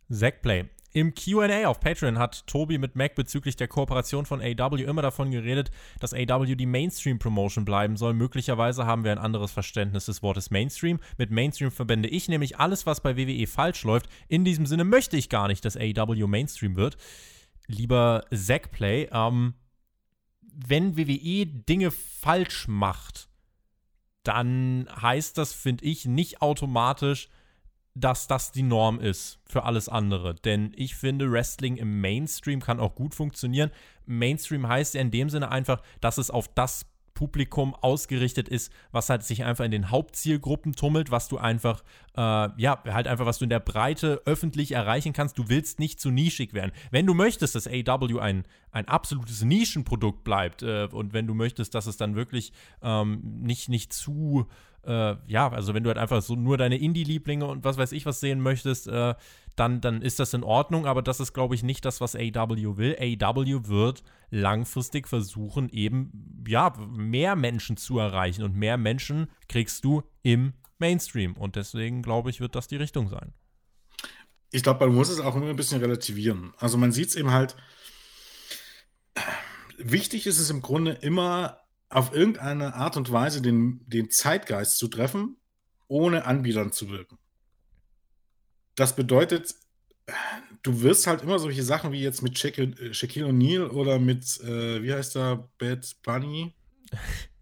[0.09, 0.65] Zackplay.
[0.95, 5.29] Im QA auf Patreon hat Tobi mit Mac bezüglich der Kooperation von AW immer davon
[5.29, 5.69] geredet,
[5.99, 8.13] dass AW die Mainstream-Promotion bleiben soll.
[8.13, 11.01] Möglicherweise haben wir ein anderes Verständnis des Wortes Mainstream.
[11.17, 14.07] Mit Mainstream verbinde ich nämlich alles, was bei WWE falsch läuft.
[14.29, 16.95] In diesem Sinne möchte ich gar nicht, dass AW Mainstream wird.
[17.67, 19.55] Lieber Zackplay, ähm,
[20.43, 23.27] wenn WWE Dinge falsch macht,
[24.23, 27.27] dann heißt das, finde ich, nicht automatisch,
[27.95, 30.35] dass das die Norm ist für alles andere.
[30.35, 33.71] Denn ich finde, Wrestling im Mainstream kann auch gut funktionieren.
[34.05, 36.85] Mainstream heißt ja in dem Sinne einfach, dass es auf das
[37.15, 41.81] Publikum ausgerichtet ist, was halt sich einfach in den Hauptzielgruppen tummelt, was du einfach,
[42.15, 45.37] äh, ja, halt einfach, was du in der Breite öffentlich erreichen kannst.
[45.37, 46.73] Du willst nicht zu nischig werden.
[46.91, 51.73] Wenn du möchtest, dass AW ein, ein absolutes Nischenprodukt bleibt äh, und wenn du möchtest,
[51.73, 52.51] dass es dann wirklich
[52.83, 54.47] ähm, nicht, nicht zu
[54.85, 58.05] äh, ja, also wenn du halt einfach so nur deine Indie-Lieblinge und was weiß ich
[58.05, 59.15] was sehen möchtest, äh,
[59.55, 62.77] dann, dann ist das in Ordnung, aber das ist, glaube ich, nicht das, was AW
[62.77, 62.95] will.
[62.99, 70.03] AW wird langfristig versuchen, eben, ja, mehr Menschen zu erreichen und mehr Menschen kriegst du
[70.23, 73.33] im Mainstream und deswegen, glaube ich, wird das die Richtung sein.
[74.51, 76.53] Ich glaube, man muss es auch immer ein bisschen relativieren.
[76.57, 77.55] Also man sieht es eben halt,
[79.77, 84.87] wichtig ist es im Grunde immer, auf irgendeine Art und Weise den, den Zeitgeist zu
[84.87, 85.37] treffen,
[85.87, 87.17] ohne Anbietern zu wirken.
[88.75, 89.55] Das bedeutet,
[90.63, 94.39] du wirst halt immer solche Sachen wie jetzt mit Shaquille, äh, Shaquille O'Neal oder mit,
[94.41, 96.53] äh, wie heißt er, Bad Bunny?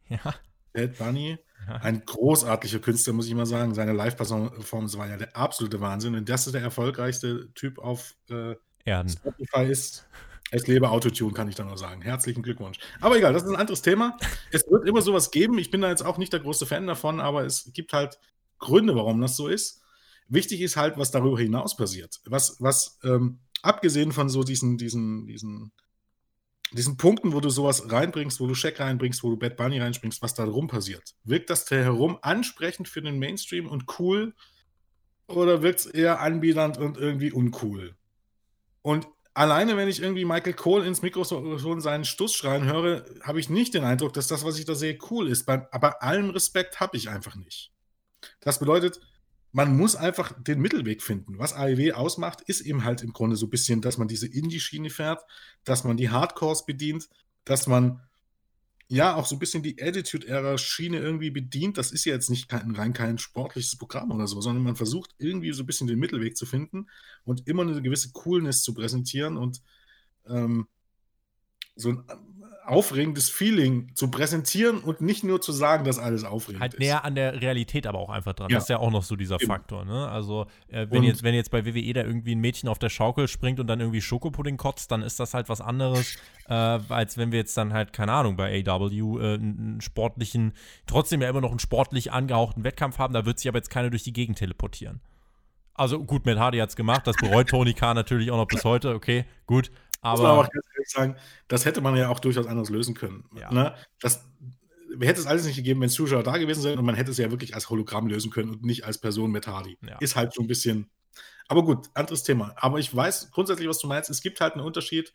[0.10, 0.36] Ja.
[0.74, 1.39] Bad Bunny.
[1.68, 1.78] Ja.
[1.78, 3.74] Ein großartiger Künstler, muss ich mal sagen.
[3.74, 6.14] Seine Live-Performance war ja der absolute Wahnsinn.
[6.14, 9.10] Und das ist der erfolgreichste Typ auf äh, Erden.
[9.10, 10.06] Spotify ist.
[10.54, 12.04] Es lebe Autotune, kann ich da nur sagen.
[12.04, 12.78] Herzlichen Glückwunsch.
[13.01, 14.20] Aber egal, das ist ein anderes Thema.
[14.51, 15.58] Es wird immer sowas geben.
[15.58, 18.20] Ich bin da jetzt auch nicht der große Fan davon, aber es gibt halt
[18.60, 19.82] Gründe, warum das so ist.
[20.28, 22.22] Wichtig ist halt, was darüber hinaus passiert.
[22.26, 25.72] Was, was ähm, abgesehen von so diesen, diesen, diesen,
[26.72, 30.22] diesen Punkten, wo du sowas reinbringst, wo du Check reinbringst, wo du Bad Bunny reinspringst,
[30.22, 31.16] was da rum passiert.
[31.24, 34.36] Wirkt das da herum ansprechend für den Mainstream und cool
[35.26, 37.95] oder wirkt es eher anbiedernd und irgendwie uncool?
[38.84, 43.50] Und alleine, wenn ich irgendwie Michael Cole ins Mikrofon seinen Stuss schreien höre, habe ich
[43.50, 45.48] nicht den Eindruck, dass das, was ich da sehe, cool ist.
[45.48, 47.72] Aber allem Respekt habe ich einfach nicht.
[48.40, 49.00] Das bedeutet,
[49.52, 51.38] man muss einfach den Mittelweg finden.
[51.38, 54.90] Was AEW ausmacht, ist eben halt im Grunde so ein bisschen, dass man diese Indie-Schiene
[54.90, 55.24] fährt,
[55.64, 57.08] dass man die Hardcores bedient,
[57.46, 58.02] dass man
[58.88, 61.78] ja auch so ein bisschen die Attitude-Ära-Schiene irgendwie bedient.
[61.78, 65.16] Das ist ja jetzt nicht kein, rein kein sportliches Programm oder so, sondern man versucht
[65.18, 66.88] irgendwie so ein bisschen den Mittelweg zu finden
[67.24, 69.62] und immer eine gewisse Coolness zu präsentieren und
[70.28, 70.68] ähm,
[71.76, 72.04] so ein
[72.66, 76.80] aufregendes Feeling zu präsentieren und nicht nur zu sagen, dass alles aufregend halt ist.
[76.80, 78.49] näher an der Realität aber auch einfach dran.
[78.49, 78.55] Ja.
[78.55, 79.47] Das ist ja auch noch so dieser Eben.
[79.47, 79.86] Faktor.
[79.86, 80.07] Ne?
[80.07, 82.89] Also äh, wenn Und- jetzt wenn jetzt bei WWE da irgendwie ein Mädchen auf der
[82.89, 86.16] Schaukel springt und dann irgendwie Schokopudding kotzt, dann ist das halt was anderes,
[86.47, 90.53] äh, als wenn wir jetzt dann halt keine Ahnung bei AW äh, einen sportlichen,
[90.88, 93.14] trotzdem ja immer noch einen sportlich angehauchten Wettkampf haben.
[93.14, 95.01] Da wird sich aber jetzt keiner durch die Gegend teleportieren.
[95.76, 97.07] Also gut, Matt Hardy hat's gemacht.
[97.07, 98.93] Das bereut Tony Khan natürlich auch noch bis heute.
[98.93, 99.72] Okay, gut.
[100.04, 101.16] Muss man aber Aber auch ganz ehrlich sagen,
[101.47, 103.26] das hätte man ja auch durchaus anders lösen können.
[103.39, 103.51] Ja.
[103.51, 103.76] Ne?
[104.01, 104.26] Das
[104.99, 107.32] hätte es alles nicht gegeben, wenn Zuschauer da gewesen sind und man hätte es ja
[107.32, 109.78] wirklich als Hologramm lösen können und nicht als Person mit Hardy.
[109.82, 109.97] Ja.
[109.99, 110.89] Ist halt so ein bisschen.
[111.47, 112.54] Aber gut, anderes Thema.
[112.58, 114.10] Aber ich weiß grundsätzlich, was du meinst.
[114.10, 115.14] Es gibt halt einen Unterschied.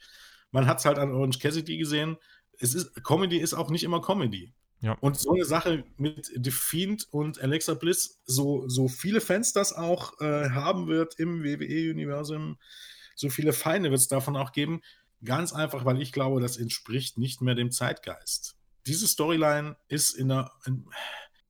[0.51, 2.17] Man hat es halt an Orange Cassidy gesehen.
[2.59, 4.53] Es ist, Comedy ist auch nicht immer Comedy.
[4.81, 4.93] Ja.
[5.01, 10.21] Und so eine Sache mit Defiant und Alexa Bliss, so, so viele Fans das auch
[10.21, 12.59] äh, haben wird im WWE-Universum,
[13.19, 14.81] so viele Feinde wird es davon auch geben.
[15.25, 18.57] Ganz einfach, weil ich glaube, das entspricht nicht mehr dem Zeitgeist.
[18.87, 20.89] Diese Storyline ist in der, in,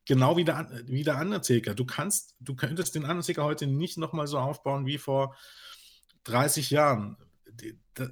[0.05, 1.75] genau wie der, wie der Undertaker.
[1.75, 5.35] Du kannst, du könntest den Undertaker heute nicht nochmal so aufbauen wie vor
[6.23, 7.17] 30 Jahren.
[7.93, 8.09] Da,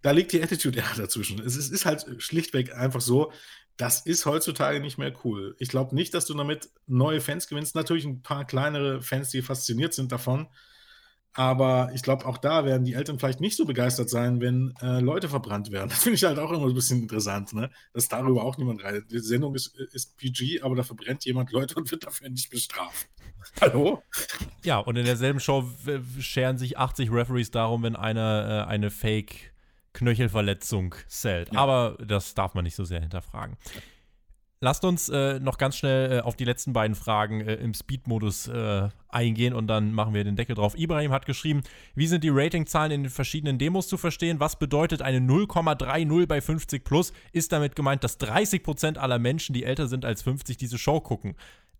[0.00, 1.40] da liegt die Attitude ja dazwischen.
[1.40, 3.32] Es ist, ist halt schlichtweg einfach so,
[3.76, 5.56] das ist heutzutage nicht mehr cool.
[5.58, 7.74] Ich glaube nicht, dass du damit neue Fans gewinnst.
[7.74, 10.48] Natürlich ein paar kleinere Fans, die fasziniert sind davon.
[11.34, 15.00] Aber ich glaube, auch da werden die Eltern vielleicht nicht so begeistert sein, wenn äh,
[15.00, 15.88] Leute verbrannt werden.
[15.90, 17.70] Das finde ich halt auch immer ein bisschen interessant, ne?
[17.94, 19.10] dass darüber auch niemand reitet.
[19.10, 23.08] Die Sendung ist, ist PG, aber da verbrennt jemand Leute und wird dafür nicht bestraft.
[23.60, 24.02] Hallo?
[24.62, 28.90] Ja, und in derselben Show w- scheren sich 80 Referees darum, wenn einer äh, eine
[28.90, 31.52] Fake-Knöchelverletzung zählt.
[31.52, 31.60] Ja.
[31.60, 33.56] Aber das darf man nicht so sehr hinterfragen.
[34.64, 38.46] Lasst uns äh, noch ganz schnell äh, auf die letzten beiden Fragen äh, im Speed-Modus
[38.46, 40.78] äh, eingehen und dann machen wir den Deckel drauf.
[40.78, 41.64] Ibrahim hat geschrieben,
[41.96, 44.38] wie sind die Ratingzahlen in den verschiedenen Demos zu verstehen?
[44.38, 47.12] Was bedeutet eine 0,30 bei 50 plus?
[47.32, 51.34] Ist damit gemeint, dass 30% aller Menschen, die älter sind als 50, diese Show gucken?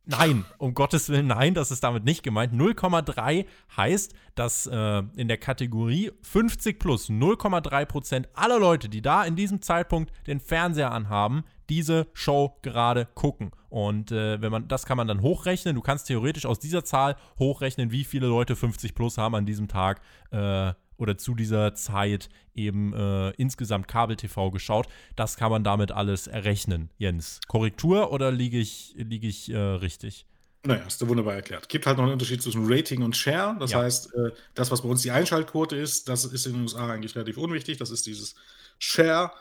[0.05, 2.53] Nein, um Gottes Willen, nein, das ist damit nicht gemeint.
[2.53, 9.23] 0,3 heißt, dass äh, in der Kategorie 50 plus 0,3 Prozent aller Leute, die da
[9.23, 13.51] in diesem Zeitpunkt den Fernseher anhaben, diese Show gerade gucken.
[13.71, 15.75] Und äh, wenn man, das kann man dann hochrechnen.
[15.75, 19.69] Du kannst theoretisch aus dieser Zahl hochrechnen, wie viele Leute 50 plus haben an diesem
[19.69, 20.03] Tag
[20.33, 24.87] äh, oder zu dieser Zeit eben äh, insgesamt Kabel-TV geschaut.
[25.17, 26.91] Das kann man damit alles errechnen.
[26.99, 30.27] Jens, Korrektur oder liege ich, liege ich äh, richtig?
[30.65, 31.71] Naja, hast du wunderbar erklärt.
[31.71, 33.57] Gibt halt noch einen Unterschied zwischen Rating und Share.
[33.59, 33.79] Das Ja.
[33.81, 37.17] heißt, äh, das, was bei uns die Einschaltquote ist, das ist in den USA eigentlich
[37.17, 37.79] relativ unwichtig.
[37.79, 38.35] Das ist dieses
[38.79, 39.33] Share.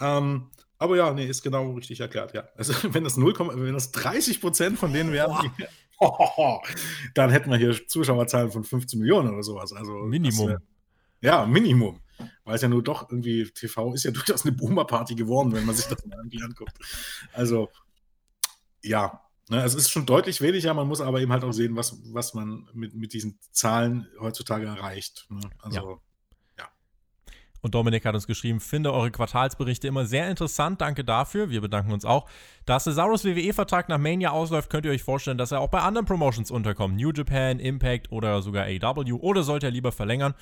[0.00, 0.48] Ähm,
[0.84, 2.48] aber ja, nee, ist genau richtig erklärt, ja.
[2.56, 5.64] Also wenn das 0, wenn das 30 Prozent von denen wären, die,
[7.14, 9.72] dann hätten wir hier Zuschauerzahlen von 15 Millionen oder sowas.
[9.72, 10.50] Also Minimum.
[10.50, 10.58] Äh,
[11.20, 12.00] ja, Minimum.
[12.44, 15.74] Weil es ja nur doch irgendwie, TV ist ja durchaus eine Boomer-Party geworden, wenn man
[15.74, 16.76] sich das mal irgendwie anguckt.
[17.32, 17.70] Also,
[18.82, 19.20] ja,
[19.50, 22.32] Ne, es ist schon deutlich weniger, man muss aber eben halt auch sehen, was, was
[22.32, 25.26] man mit, mit diesen Zahlen heutzutage erreicht.
[25.28, 25.40] Ne?
[25.58, 26.00] Also,
[27.64, 30.82] Und Dominik hat uns geschrieben, finde eure Quartalsberichte immer sehr interessant.
[30.82, 31.48] Danke dafür.
[31.48, 32.28] Wir bedanken uns auch.
[32.66, 36.04] Da Cesaros WWE-Vertrag nach Mania ausläuft, könnt ihr euch vorstellen, dass er auch bei anderen
[36.04, 36.96] Promotions unterkommt.
[36.96, 39.10] New Japan, Impact oder sogar AW.
[39.12, 40.34] Oder sollte er lieber verlängern?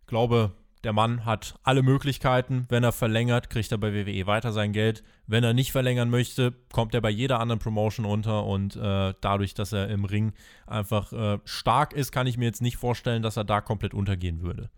[0.00, 0.52] Ich glaube,
[0.82, 2.64] der Mann hat alle Möglichkeiten.
[2.70, 5.04] Wenn er verlängert, kriegt er bei WWE weiter sein Geld.
[5.26, 8.46] Wenn er nicht verlängern möchte, kommt er bei jeder anderen Promotion unter.
[8.46, 10.32] Und äh, dadurch, dass er im Ring
[10.66, 14.40] einfach äh, stark ist, kann ich mir jetzt nicht vorstellen, dass er da komplett untergehen
[14.40, 14.70] würde.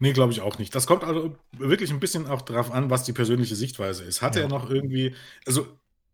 [0.00, 0.74] Nee, glaube ich auch nicht.
[0.74, 4.20] Das kommt also wirklich ein bisschen auch darauf an, was die persönliche Sichtweise ist.
[4.22, 4.42] Hat Ja.
[4.42, 5.14] er noch irgendwie,
[5.46, 5.68] also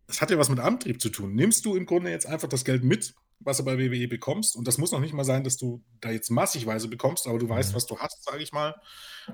[0.08, 1.34] es hat ja was mit Antrieb zu tun.
[1.34, 4.56] Nimmst du im Grunde jetzt einfach das Geld mit was du bei WWE bekommst.
[4.56, 7.46] Und das muss noch nicht mal sein, dass du da jetzt massigweise bekommst, aber du
[7.48, 7.76] weißt, Mhm.
[7.76, 8.74] was du hast, sage ich mal.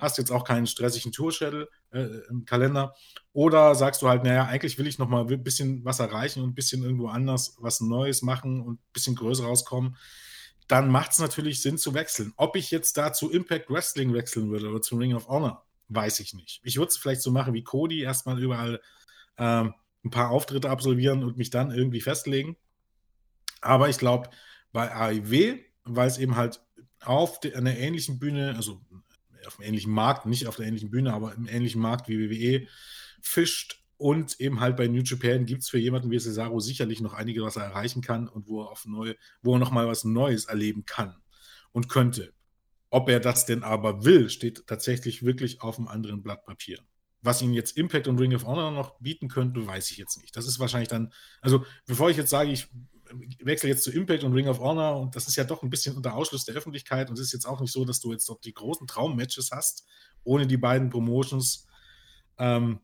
[0.00, 2.94] Hast jetzt auch keinen stressigen Tourschedule äh, im Kalender.
[3.32, 6.50] Oder sagst du halt, naja, eigentlich will ich noch mal ein bisschen was erreichen und
[6.50, 9.96] ein bisschen irgendwo anders was Neues machen und ein bisschen größer rauskommen.
[10.72, 12.32] Dann macht es natürlich Sinn zu wechseln.
[12.38, 16.20] Ob ich jetzt da zu Impact Wrestling wechseln würde oder zu Ring of Honor, weiß
[16.20, 16.62] ich nicht.
[16.64, 18.80] Ich würde es vielleicht so machen wie Cody, erstmal überall
[19.36, 22.56] ähm, ein paar Auftritte absolvieren und mich dann irgendwie festlegen.
[23.60, 24.30] Aber ich glaube,
[24.72, 26.62] bei AIW, weil es eben halt
[27.00, 28.80] auf de, einer ähnlichen Bühne, also
[29.46, 32.66] auf einem ähnlichen Markt, nicht auf der ähnlichen Bühne, aber im ähnlichen Markt wie WWE,
[33.20, 37.14] fischt und eben halt bei New Japan gibt es für jemanden wie Cesaro sicherlich noch
[37.14, 40.46] einige, was er erreichen kann und wo er auf neue, wo er nochmal was Neues
[40.46, 41.16] erleben kann
[41.72, 42.32] und könnte.
[42.90, 46.78] Ob er das denn aber will, steht tatsächlich wirklich auf einem anderen Blatt Papier.
[47.22, 50.36] Was ihn jetzt Impact und Ring of Honor noch bieten könnte, weiß ich jetzt nicht.
[50.36, 52.68] Das ist wahrscheinlich dann, also bevor ich jetzt sage, ich
[53.40, 55.96] wechsle jetzt zu Impact und Ring of Honor und das ist ja doch ein bisschen
[55.96, 58.40] unter Ausschluss der Öffentlichkeit und es ist jetzt auch nicht so, dass du jetzt doch
[58.40, 59.86] die großen Traummatches hast,
[60.24, 61.66] ohne die beiden Promotions
[62.38, 62.80] ähm,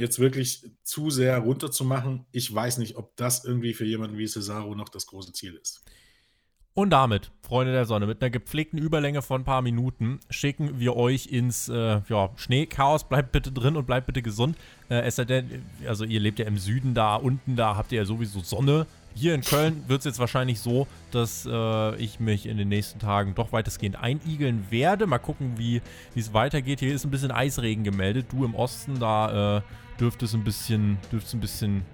[0.00, 2.26] jetzt wirklich zu sehr runterzumachen.
[2.32, 5.84] Ich weiß nicht, ob das irgendwie für jemanden wie Cesaro noch das große Ziel ist.
[6.72, 10.96] Und damit, Freunde der Sonne, mit einer gepflegten Überlänge von ein paar Minuten schicken wir
[10.96, 13.04] euch ins äh, ja, Schneechaos.
[13.08, 14.56] Bleibt bitte drin und bleibt bitte gesund.
[14.88, 17.98] Äh, es sei denn, also ihr lebt ja im Süden da, unten da habt ihr
[17.98, 18.86] ja sowieso Sonne.
[19.14, 22.98] Hier in Köln wird es jetzt wahrscheinlich so, dass äh, ich mich in den nächsten
[22.98, 25.06] Tagen doch weitestgehend einigeln werde.
[25.06, 25.82] Mal gucken, wie
[26.14, 26.80] es weitergeht.
[26.80, 28.26] Hier ist ein bisschen Eisregen gemeldet.
[28.30, 29.62] Du im Osten, da äh,
[29.98, 31.84] dürfte es ein bisschen, dürfte ein bisschen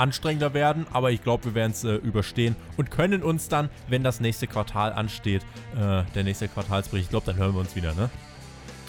[0.00, 4.02] anstrengender werden, aber ich glaube, wir werden es äh, überstehen und können uns dann, wenn
[4.02, 5.42] das nächste Quartal ansteht,
[5.76, 8.08] äh, der nächste Quartalsbericht, ich glaube, dann hören wir uns wieder, ne?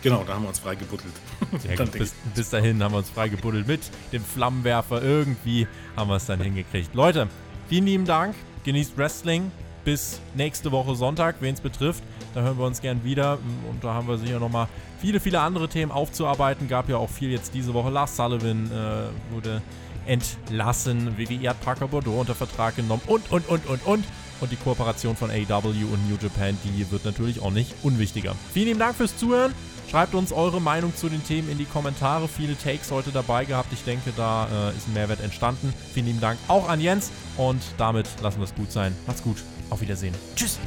[0.02, 1.14] Genau, da haben wir uns freigebuddelt.
[1.78, 1.92] Gut.
[1.92, 5.02] Bis, bis, dahin haben wir uns freigebuddelt mit dem Flammenwerfer.
[5.02, 6.94] Irgendwie haben wir es dann hingekriegt.
[6.96, 7.28] Leute,
[7.70, 8.36] vielen lieben Dank.
[8.64, 9.52] Genießt Wrestling.
[9.84, 12.04] Bis nächste Woche Sonntag, wen es betrifft.
[12.36, 13.40] Da hören wir uns gern wieder.
[13.70, 14.68] Und da haben wir sicher nochmal
[15.00, 16.68] viele, viele andere Themen aufzuarbeiten.
[16.68, 17.90] Gab ja auch viel jetzt diese Woche.
[17.90, 19.62] Lars Sullivan äh, wurde
[20.06, 21.18] entlassen.
[21.18, 24.06] WWE hat Parker Bordeaux unter Vertrag genommen und, und, und, und, und.
[24.40, 28.36] Und die Kooperation von AEW und New Japan, die wird natürlich auch nicht unwichtiger.
[28.52, 29.54] Vielen lieben Dank fürs Zuhören.
[29.90, 32.28] Schreibt uns eure Meinung zu den Themen in die Kommentare.
[32.28, 33.74] Viele Takes heute dabei gehabt.
[33.74, 35.74] Ich denke, da äh, ist ein Mehrwert entstanden.
[35.94, 37.12] Vielen lieben Dank auch an Jens.
[37.38, 38.96] Und damit lassen wir es gut sein.
[39.08, 39.38] Macht's gut.
[39.70, 40.14] Auf Wiedersehen.
[40.36, 40.60] Tschüss.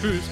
[0.00, 0.24] Tschüss.